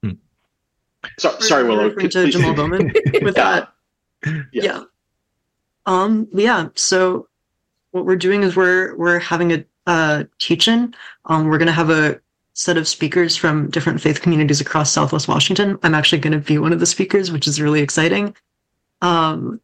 Hmm. 0.03 0.11
So, 1.17 1.37
sorry, 1.39 1.63
Willow. 1.63 1.85
referring 1.85 2.09
to 2.09 2.23
please- 2.23 2.33
Jamal 2.33 2.53
Bowman 2.53 2.91
with 3.21 3.37
Yeah. 3.37 3.61
that. 3.61 3.69
Yeah. 4.53 4.63
yeah. 4.63 4.83
Um. 5.85 6.27
Yeah. 6.31 6.69
So 6.75 7.27
what 7.91 8.05
we're 8.05 8.15
doing 8.15 8.43
is 8.43 8.55
we're 8.55 8.95
we're 8.95 9.19
having 9.19 9.51
a 9.51 9.65
uh, 9.85 10.23
teach-in. 10.39 10.95
Um. 11.25 11.47
We're 11.47 11.57
gonna 11.57 11.73
have 11.73 11.89
a 11.89 12.21
set 12.53 12.77
of 12.77 12.87
speakers 12.87 13.35
from 13.35 13.69
different 13.69 13.99
faith 13.99 14.21
communities 14.21 14.61
across 14.61 14.91
Southwest 14.93 15.27
Washington. 15.27 15.77
I'm 15.83 15.93
actually 15.95 16.19
going 16.19 16.33
to 16.33 16.39
be 16.39 16.59
one 16.59 16.71
of 16.71 16.79
the 16.79 16.85
speakers, 16.85 17.31
which 17.31 17.47
is 17.47 17.59
really 17.59 17.81
exciting. 17.81 18.33
Um. 19.01 19.59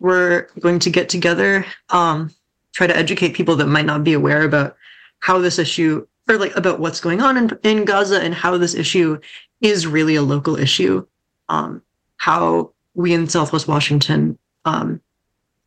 We're 0.00 0.48
going 0.60 0.78
to 0.80 0.90
get 0.90 1.08
together. 1.08 1.64
Um. 1.90 2.34
Try 2.74 2.86
to 2.86 2.96
educate 2.96 3.34
people 3.34 3.56
that 3.56 3.66
might 3.66 3.86
not 3.86 4.04
be 4.04 4.12
aware 4.12 4.42
about 4.42 4.76
how 5.18 5.38
this 5.38 5.58
issue 5.58 6.06
or 6.28 6.36
like 6.36 6.54
about 6.54 6.78
what's 6.78 7.00
going 7.00 7.20
on 7.20 7.36
in, 7.36 7.58
in 7.64 7.84
Gaza 7.84 8.20
and 8.20 8.32
how 8.32 8.56
this 8.56 8.74
issue 8.74 9.18
is 9.60 9.86
really 9.86 10.14
a 10.14 10.22
local 10.22 10.56
issue. 10.56 11.04
Um, 11.48 11.82
how 12.18 12.72
we 12.94 13.14
in 13.14 13.26
Southwest 13.26 13.66
Washington 13.66 14.38
um, 14.64 15.00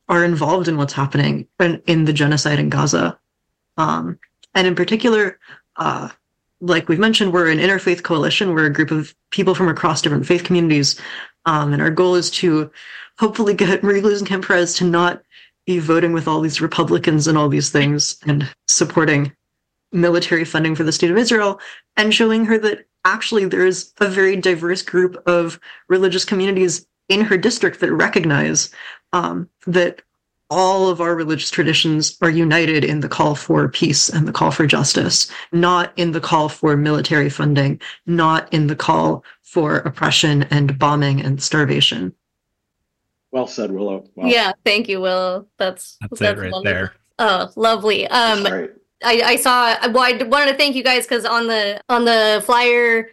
are 0.08 0.24
involved 0.24 0.70
in 0.70 0.78
what's 0.78 0.94
happening 0.94 1.48
in, 1.60 1.82
in 1.86 2.06
the 2.06 2.14
genocide 2.14 2.60
in 2.60 2.70
Gaza. 2.70 3.20
Um, 3.78 4.18
and 4.56 4.66
in 4.66 4.76
particular, 4.76 5.38
uh, 5.76 6.10
like 6.62 6.88
we've 6.88 7.00
mentioned, 7.00 7.34
we're 7.34 7.50
an 7.50 7.58
interfaith 7.58 8.04
coalition. 8.04 8.54
We're 8.54 8.68
a 8.68 8.74
group 8.74 8.92
of 8.92 9.14
people 9.32 9.56
from 9.56 9.68
across 9.68 10.02
different 10.02 10.28
faith 10.28 10.46
communities. 10.46 10.98
Um, 11.46 11.74
and 11.74 11.82
our 11.82 11.90
goal 11.90 12.16
is 12.16 12.30
to 12.32 12.72
hopefully 13.22 13.54
get 13.54 13.84
Marie 13.84 14.02
Gluesenkamp 14.02 14.46
Perez 14.46 14.74
to 14.76 14.84
not 14.84 15.22
be 15.68 15.78
voting 15.78 16.12
with 16.12 16.28
all 16.28 16.42
these 16.42 16.60
Republicans 16.60 17.28
and 17.28 17.38
all 17.38 17.48
these 17.48 17.70
things 17.70 18.18
and 18.26 18.50
supporting 18.68 19.32
military 19.92 20.44
funding 20.44 20.76
for 20.76 20.84
the 20.84 20.92
state 20.92 21.12
of 21.12 21.18
Israel 21.18 21.60
and 21.96 22.14
showing 22.14 22.46
her 22.46 22.58
that 22.58 22.86
actually 23.06 23.46
there 23.46 23.66
is 23.66 23.94
a 24.00 24.10
very 24.10 24.36
diverse 24.36 24.82
group 24.82 25.22
of 25.28 25.60
religious 25.88 26.26
communities 26.26 26.88
in 27.10 27.22
her 27.22 27.38
district 27.38 27.80
that 27.80 27.94
recognize 27.94 28.72
um, 29.14 29.48
that 29.68 30.02
all 30.50 30.90
of 30.90 31.00
our 31.00 31.16
religious 31.16 31.52
traditions 31.52 32.18
are 32.22 32.30
united 32.30 32.84
in 32.84 33.02
the 33.02 33.08
call 33.08 33.36
for 33.36 33.70
peace 33.70 34.10
and 34.10 34.28
the 34.28 34.34
call 34.34 34.52
for 34.52 34.66
justice, 34.66 35.32
not 35.52 35.94
in 35.96 36.12
the 36.12 36.20
call 36.20 36.50
for 36.50 36.76
military 36.76 37.30
funding, 37.30 37.80
not 38.06 38.52
in 38.52 38.68
the 38.68 38.76
call 38.76 39.24
for 39.44 39.78
oppression 39.78 40.44
and 40.44 40.80
bombing 40.80 41.22
and 41.22 41.42
starvation. 41.42 42.14
Well 43.32 43.48
said, 43.48 43.72
Willow. 43.72 44.06
Wow. 44.16 44.28
Yeah, 44.28 44.52
thank 44.66 44.90
you, 44.90 45.00
Will. 45.00 45.48
That's 45.58 45.98
That's, 46.02 46.22
it 46.22 46.26
right 46.26 46.52
wonderful. 46.52 46.64
there. 46.64 46.94
Oh, 47.20 47.50
lovely. 47.56 48.08
Um, 48.08 48.46
I, 49.04 49.22
I 49.22 49.36
saw. 49.38 49.76
Well, 49.90 50.04
I 50.04 50.22
wanted 50.24 50.52
to 50.52 50.58
thank 50.58 50.76
you 50.76 50.84
guys 50.84 51.06
because 51.06 51.26
on 51.26 51.48
the 51.48 51.82
on 51.88 52.06
the 52.06 52.44
flyer, 52.46 53.10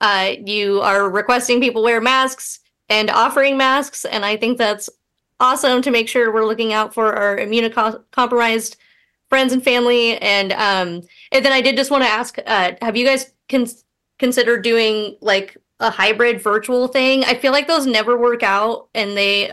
uh, 0.00 0.32
you 0.44 0.80
are 0.80 1.08
requesting 1.08 1.60
people 1.60 1.82
wear 1.82 2.00
masks 2.00 2.60
and 2.88 3.10
offering 3.10 3.56
masks, 3.56 4.04
and 4.04 4.24
I 4.24 4.36
think 4.36 4.58
that's 4.58 4.90
awesome 5.38 5.82
to 5.82 5.90
make 5.90 6.08
sure 6.08 6.32
we're 6.32 6.46
looking 6.46 6.72
out 6.72 6.92
for 6.92 7.12
our 7.14 7.36
immunocompromised 7.36 8.76
friends 9.28 9.52
and 9.52 9.62
family. 9.62 10.18
And 10.18 10.52
um, 10.52 11.02
and 11.32 11.44
then 11.44 11.52
I 11.52 11.60
did 11.60 11.76
just 11.76 11.90
want 11.90 12.02
to 12.02 12.10
ask, 12.10 12.38
uh, 12.44 12.72
have 12.82 12.96
you 12.96 13.06
guys 13.06 13.32
cons- 13.48 13.84
considered 14.18 14.62
doing 14.62 15.16
like 15.20 15.56
a 15.80 15.90
hybrid 15.90 16.40
virtual 16.40 16.86
thing? 16.88 17.24
I 17.24 17.34
feel 17.34 17.52
like 17.52 17.66
those 17.66 17.86
never 17.86 18.16
work 18.16 18.42
out, 18.42 18.88
and 18.94 19.16
they 19.16 19.52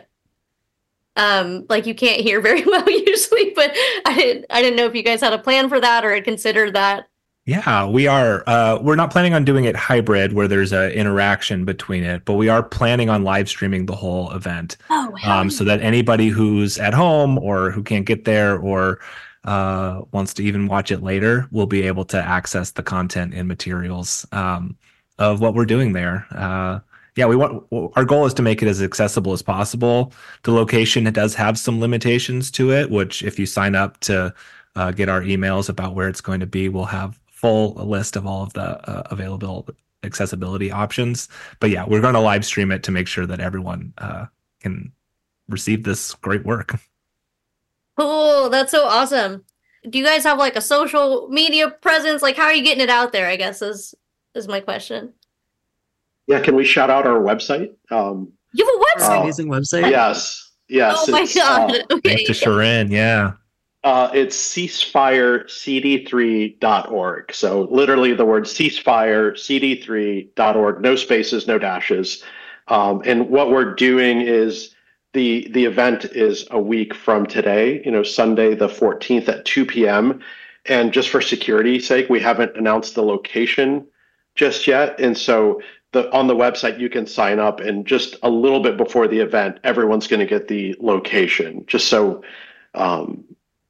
um 1.16 1.66
like 1.68 1.88
you 1.88 1.96
can't 1.96 2.22
hear 2.22 2.40
very 2.40 2.64
well 2.66 2.88
usually 2.88 3.50
but 3.56 3.72
i 4.06 4.14
didn't 4.14 4.46
i 4.52 4.62
didn't 4.62 4.78
know 4.78 4.86
if 4.86 4.94
you 4.94 5.02
guys 5.02 5.20
had 5.20 5.34
a 5.34 5.40
plan 5.40 5.68
for 5.68 5.80
that 5.80 6.06
or 6.06 6.14
had 6.14 6.24
considered 6.24 6.76
that 6.76 7.08
Yeah, 7.46 7.88
we 7.88 8.08
are. 8.08 8.44
Uh, 8.46 8.78
we're 8.82 8.98
not 8.98 9.10
planning 9.10 9.34
on 9.34 9.46
doing 9.46 9.64
it 9.66 9.74
hybrid 9.76 10.34
where 10.34 10.50
there's 10.50 10.74
an 10.74 10.92
interaction 10.92 11.64
between 11.64 12.04
it, 12.04 12.26
but 12.26 12.34
we 12.34 12.50
are 12.50 12.62
planning 12.62 13.10
on 13.10 13.24
live 13.24 13.48
streaming 13.48 13.86
the 13.86 13.96
whole 13.96 14.30
event. 14.34 14.76
oh 14.90 15.16
um, 15.24 15.50
so 15.50 15.64
that 15.64 15.80
anybody 15.82 16.28
who's 16.28 16.78
at 16.78 16.94
home 16.94 17.38
or 17.40 17.72
who 17.72 17.82
can't 17.84 18.06
get 18.06 18.26
there 18.26 18.58
or 18.60 19.00
uh, 19.46 20.02
wants 20.12 20.34
to 20.34 20.44
even 20.44 20.68
watch 20.68 20.92
it 20.92 21.02
later 21.02 21.48
will 21.52 21.68
be 21.68 21.84
able 21.84 22.04
to 22.04 22.18
access 22.22 22.72
the 22.72 22.84
content 22.84 23.34
and 23.34 23.48
materials 23.48 24.26
um, 24.34 24.76
of 25.18 25.42
what 25.42 25.54
we're 25.54 25.66
doing 25.66 25.94
there. 25.94 26.26
Uh, 26.32 26.80
yeah, 27.16 27.26
we 27.26 27.36
want 27.36 27.66
our 27.96 28.06
goal 28.06 28.26
is 28.26 28.34
to 28.36 28.44
make 28.44 28.62
it 28.62 28.68
as 28.68 28.82
accessible 28.82 29.34
as 29.34 29.42
possible. 29.42 30.14
The 30.44 30.52
location 30.52 31.08
it 31.08 31.16
does 31.16 31.34
have 31.36 31.58
some 31.58 31.80
limitations 31.80 32.52
to 32.52 32.72
it, 32.72 32.92
which 32.92 33.24
if 33.24 33.40
you 33.40 33.48
sign 33.48 33.74
up 33.74 34.00
to 34.02 34.34
uh, 34.76 34.92
get 34.92 35.10
our 35.10 35.22
emails 35.22 35.68
about 35.68 35.96
where 35.96 36.08
it's 36.08 36.22
going 36.22 36.42
to 36.42 36.46
be, 36.46 36.70
we'll 36.70 36.86
have 36.86 37.20
full 37.32 37.74
list 37.74 38.16
of 38.16 38.28
all 38.28 38.44
of 38.44 38.54
the 38.54 38.90
uh, 38.90 39.04
available 39.10 39.68
accessibility 40.04 40.72
options. 40.72 41.28
But 41.60 41.72
yeah, 41.72 41.86
we're 41.88 42.02
going 42.02 42.14
to 42.14 42.20
live 42.20 42.46
stream 42.46 42.72
it 42.72 42.84
to 42.84 42.92
make 42.92 43.08
sure 43.08 43.26
that 43.26 43.40
everyone 43.40 43.94
uh, 43.98 44.28
can 44.60 44.92
receive 45.50 45.84
this 45.84 46.14
great 46.16 46.46
work. 46.46 46.80
cool 47.98 48.50
that's 48.50 48.72
so 48.72 48.86
awesome 48.86 49.44
do 49.90 49.98
you 49.98 50.06
guys 50.06 50.24
have 50.24 50.38
like 50.38 50.56
a 50.56 50.62
social 50.62 51.28
media 51.30 51.70
presence 51.70 52.22
like 52.22 52.38
how 52.38 52.44
are 52.44 52.54
you 52.54 52.64
getting 52.64 52.84
it 52.84 52.90
out 52.90 53.12
there 53.12 53.28
i 53.28 53.36
guess 53.36 53.62
is 53.62 53.96
is 54.38 54.48
my 54.48 54.60
question 54.62 55.14
Yeah, 56.28 56.40
can 56.40 56.56
we 56.56 56.64
shout 56.66 56.90
out 56.90 57.06
our 57.06 57.20
website? 57.20 57.74
Um, 57.92 58.32
you 58.54 58.66
have 58.66 58.74
a 58.74 58.78
website 59.02 59.18
Oh. 59.18 59.22
amazing 59.24 59.48
website. 59.50 59.90
yes, 59.92 60.50
yes. 60.70 61.06
oh 61.08 61.12
my 61.12 61.22
it's, 61.22 61.36
god 61.36 61.72
uh, 61.72 61.84
okay 61.92 62.16
Thanks 62.26 62.40
to 62.40 62.46
Shirin. 62.46 62.90
Yeah. 62.90 63.34
Uh, 63.84 64.10
it's 64.14 64.36
ceasefirecd3.org. 64.54 67.34
So 67.34 67.62
literally 67.72 68.14
the 68.14 68.26
word 68.26 68.44
ceasefirecd3.org, 68.44 70.82
no 70.82 70.96
spaces, 70.96 71.48
no 71.48 71.58
dashes. 71.60 72.24
Um, 72.68 73.02
and 73.06 73.30
what 73.30 73.50
we're 73.50 73.74
doing 73.76 74.22
is 74.22 74.74
the 75.14 75.48
the 75.52 75.64
event 75.66 76.06
is 76.06 76.46
a 76.52 76.60
week 76.60 76.94
from 76.94 77.26
today, 77.26 77.82
you 77.86 77.92
know, 77.92 78.04
Sunday 78.04 78.54
the 78.56 78.68
14th 78.68 79.30
at 79.30 79.46
2 79.46 79.66
p.m. 79.66 80.20
And 80.66 80.92
just 80.92 81.08
for 81.10 81.22
security's 81.22 81.88
sake, 81.88 82.10
we 82.10 82.20
haven't 82.20 82.58
announced 82.58 82.96
the 82.96 83.04
location 83.04 83.88
just 84.38 84.68
yet. 84.68 85.00
And 85.00 85.18
so 85.18 85.62
the 85.92 86.12
on 86.12 86.28
the 86.28 86.36
website 86.36 86.80
you 86.80 86.90
can 86.90 87.06
sign 87.06 87.40
up 87.40 87.60
and 87.60 87.86
just 87.86 88.16
a 88.24 88.30
little 88.30 88.62
bit 88.62 88.78
before 88.78 89.08
the 89.08 89.20
event, 89.20 89.60
everyone's 89.64 90.08
going 90.08 90.20
to 90.20 90.26
get 90.26 90.48
the 90.48 90.76
location 90.80 91.66
just 91.68 91.88
so 91.88 92.24
um, 92.74 93.24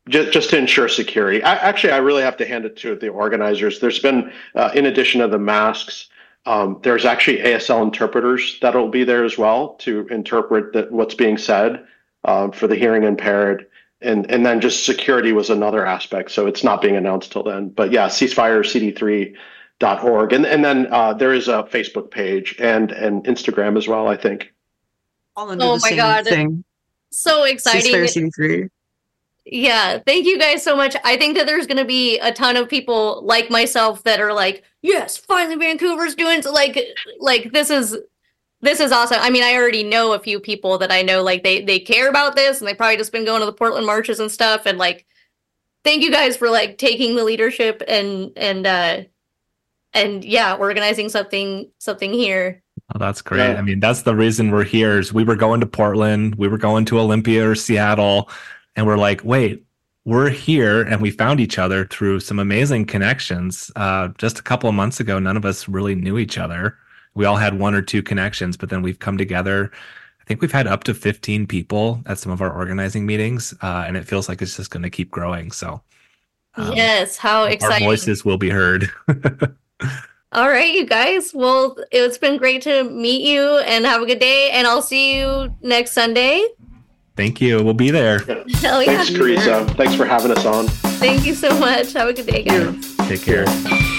just, 0.09 0.32
just 0.32 0.49
to 0.51 0.57
ensure 0.57 0.88
security. 0.88 1.43
I, 1.43 1.55
actually, 1.55 1.93
I 1.93 1.97
really 1.97 2.24
have 2.24 2.38
to 2.38 2.45
hand 2.45 2.65
it 2.65 2.76
to 2.78 2.95
the 2.95 3.09
organizers. 3.09 3.80
There's 3.80 3.99
been, 3.99 4.32
uh, 4.55 4.72
in 4.74 4.86
addition 4.86 5.22
to 5.22 5.28
the 5.28 5.39
masks, 5.39 6.09
um, 6.45 6.80
there's 6.84 7.05
actually 7.05 7.39
ASL 7.39 7.84
interpreters 7.84 8.57
that'll 8.61 8.89
be 8.89 9.03
there 9.03 9.26
as 9.26 9.38
well 9.38 9.76
to 9.80 10.07
interpret 10.07 10.74
that 10.74 10.91
what's 10.91 11.13
being 11.13 11.38
said 11.38 11.86
um, 12.24 12.51
for 12.51 12.68
the 12.68 12.76
hearing 12.76 13.03
impaired. 13.03 13.68
And, 14.01 14.30
and 14.32 14.45
then 14.45 14.61
just 14.61 14.86
security 14.86 15.34
was 15.34 15.49
another 15.49 15.86
aspect. 15.86 16.32
So 16.32 16.47
it's 16.47 16.63
not 16.63 16.82
being 16.82 16.95
announced 16.95 17.32
till 17.32 17.43
then. 17.43 17.70
But 17.70 17.91
yeah, 17.91 18.07
dot 18.07 18.18
org 19.84 20.34
and 20.34 20.45
and 20.45 20.63
then 20.65 20.88
uh, 20.91 21.13
there 21.13 21.34
is 21.34 21.47
a 21.47 21.63
facebook 21.63 22.09
page 22.09 22.55
and 22.59 22.91
and 22.91 23.23
instagram 23.25 23.78
as 23.78 23.88
well 23.88 24.07
i 24.07 24.17
think 24.17 24.51
All 25.36 25.49
under 25.49 25.63
Oh 25.63 25.75
the 25.75 25.82
my 25.82 25.89
same 25.89 25.97
God. 25.97 26.25
thing. 26.25 26.63
So 27.11 27.43
exciting. 27.43 27.93
CD3. 27.93 28.69
Yeah, 29.45 29.99
thank 30.05 30.25
you 30.25 30.38
guys 30.38 30.61
so 30.61 30.75
much. 30.75 30.95
I 31.05 31.15
think 31.15 31.38
that 31.38 31.45
there's 31.45 31.67
going 31.67 31.78
to 31.78 31.86
be 31.86 32.19
a 32.19 32.34
ton 32.34 32.57
of 32.57 32.67
people 32.67 33.21
like 33.23 33.49
myself 33.49 34.03
that 34.03 34.19
are 34.19 34.34
like, 34.34 34.63
"Yes, 34.82 35.15
finally 35.15 35.55
Vancouver's 35.55 36.15
doing 36.15 36.41
so 36.41 36.51
like 36.51 36.78
like 37.19 37.53
this 37.53 37.69
is 37.69 37.95
this 38.61 38.80
is 38.82 38.91
awesome." 38.91 39.19
I 39.21 39.30
mean, 39.30 39.43
I 39.43 39.53
already 39.55 39.84
know 39.84 40.11
a 40.13 40.19
few 40.19 40.39
people 40.41 40.78
that 40.80 40.91
I 40.91 41.01
know 41.01 41.23
like 41.23 41.43
they 41.43 41.61
they 41.63 41.80
care 41.80 42.09
about 42.09 42.36
this 42.36 42.59
and 42.59 42.67
they 42.67 42.73
probably 42.73 42.97
just 42.97 43.13
been 43.13 43.23
going 43.25 43.39
to 43.39 43.45
the 43.45 43.53
Portland 43.53 43.86
marches 43.86 44.19
and 44.19 44.30
stuff 44.32 44.65
and 44.65 44.78
like 44.78 45.05
thank 45.86 46.03
you 46.03 46.11
guys 46.11 46.36
for 46.36 46.49
like 46.49 46.78
taking 46.78 47.15
the 47.15 47.23
leadership 47.23 47.82
and 47.88 48.32
and 48.36 48.67
uh 48.67 49.01
and 49.93 50.23
yeah, 50.23 50.55
organizing 50.55 51.09
something 51.09 51.69
something 51.79 52.13
here. 52.13 52.61
Oh, 52.93 52.99
that's 52.99 53.21
great. 53.21 53.51
Yeah. 53.51 53.57
I 53.57 53.61
mean, 53.61 53.79
that's 53.79 54.03
the 54.03 54.15
reason 54.15 54.51
we're 54.51 54.63
here. 54.63 54.99
Is 54.99 55.11
we 55.13 55.23
were 55.23 55.35
going 55.35 55.59
to 55.59 55.65
Portland, 55.65 56.35
we 56.35 56.47
were 56.47 56.57
going 56.57 56.85
to 56.85 56.99
Olympia 56.99 57.49
or 57.49 57.55
Seattle, 57.55 58.29
and 58.75 58.85
we're 58.85 58.97
like, 58.97 59.23
wait, 59.23 59.65
we're 60.05 60.29
here, 60.29 60.83
and 60.83 61.01
we 61.01 61.11
found 61.11 61.41
each 61.41 61.59
other 61.59 61.85
through 61.85 62.21
some 62.21 62.39
amazing 62.39 62.85
connections. 62.85 63.69
Uh, 63.75 64.07
just 64.17 64.39
a 64.39 64.41
couple 64.43 64.69
of 64.69 64.75
months 64.75 65.01
ago, 65.01 65.19
none 65.19 65.35
of 65.35 65.43
us 65.43 65.67
really 65.67 65.95
knew 65.95 66.17
each 66.17 66.38
other. 66.38 66.77
We 67.13 67.25
all 67.25 67.35
had 67.35 67.59
one 67.59 67.73
or 67.73 67.81
two 67.81 68.01
connections, 68.01 68.55
but 68.55 68.69
then 68.69 68.81
we've 68.81 68.99
come 68.99 69.17
together. 69.17 69.69
I 70.21 70.23
think 70.23 70.39
we've 70.39 70.51
had 70.51 70.67
up 70.67 70.83
to 70.85 70.93
15 70.93 71.47
people 71.47 72.01
at 72.05 72.19
some 72.19 72.31
of 72.31 72.41
our 72.41 72.53
organizing 72.53 73.05
meetings, 73.05 73.53
uh, 73.61 73.83
and 73.85 73.97
it 73.97 74.05
feels 74.05 74.29
like 74.29 74.41
it's 74.41 74.55
just 74.55 74.71
going 74.71 74.83
to 74.83 74.89
keep 74.89 75.11
growing. 75.11 75.51
So, 75.51 75.81
um, 76.55 76.73
yes, 76.73 77.17
how 77.17 77.43
our 77.43 77.49
exciting. 77.49 77.85
voices 77.85 78.23
will 78.23 78.38
be 78.38 78.49
heard. 78.49 78.89
All 80.34 80.49
right, 80.49 80.73
you 80.73 80.86
guys. 80.86 81.32
Well, 81.34 81.78
it's 81.91 82.17
been 82.17 82.38
great 82.38 82.61
to 82.63 82.84
meet 82.84 83.21
you 83.21 83.59
and 83.59 83.86
have 83.86 84.01
a 84.01 84.05
good 84.05 84.19
day. 84.19 84.51
And 84.51 84.67
I'll 84.67 84.82
see 84.82 85.17
you 85.17 85.55
next 85.61 85.91
Sunday. 85.91 86.45
Thank 87.15 87.41
you. 87.41 87.63
We'll 87.63 87.73
be 87.73 87.89
there. 87.89 88.19
Hell 88.19 88.84
yeah. 88.84 89.03
thanks 89.03 89.09
Karissa 89.09 89.75
thanks 89.75 89.95
for 89.95 90.05
having 90.05 90.30
us 90.30 90.45
on 90.45 90.67
Thank 90.97 91.25
you 91.25 91.36
so 91.36 91.57
much. 91.59 91.93
Have 91.93 92.09
a 92.09 92.13
good 92.13 92.25
day, 92.25 92.43
guys. 92.43 92.95
Take 93.07 93.21
care. 93.21 93.93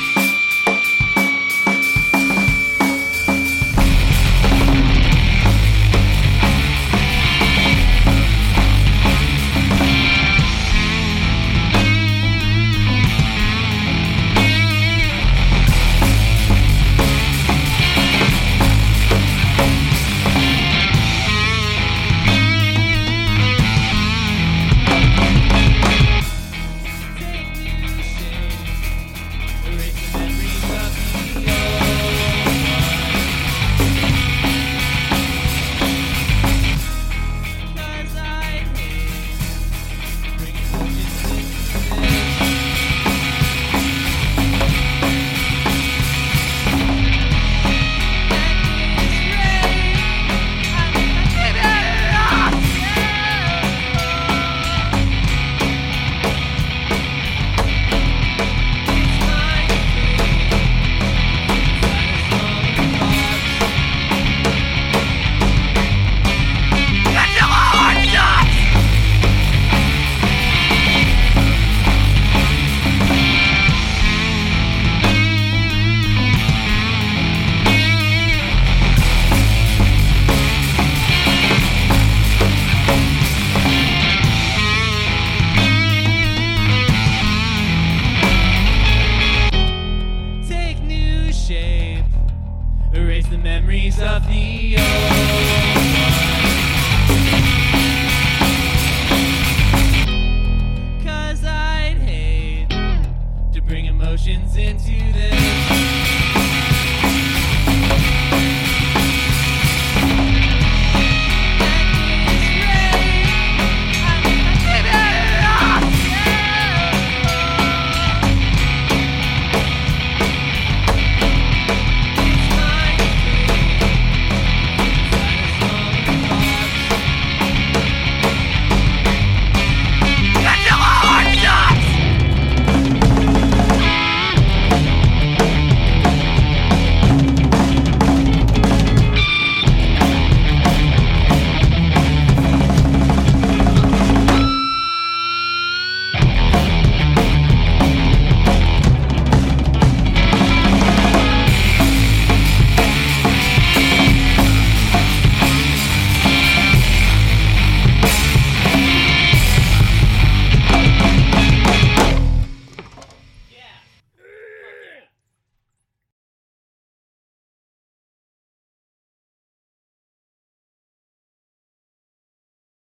you. 104.86 105.07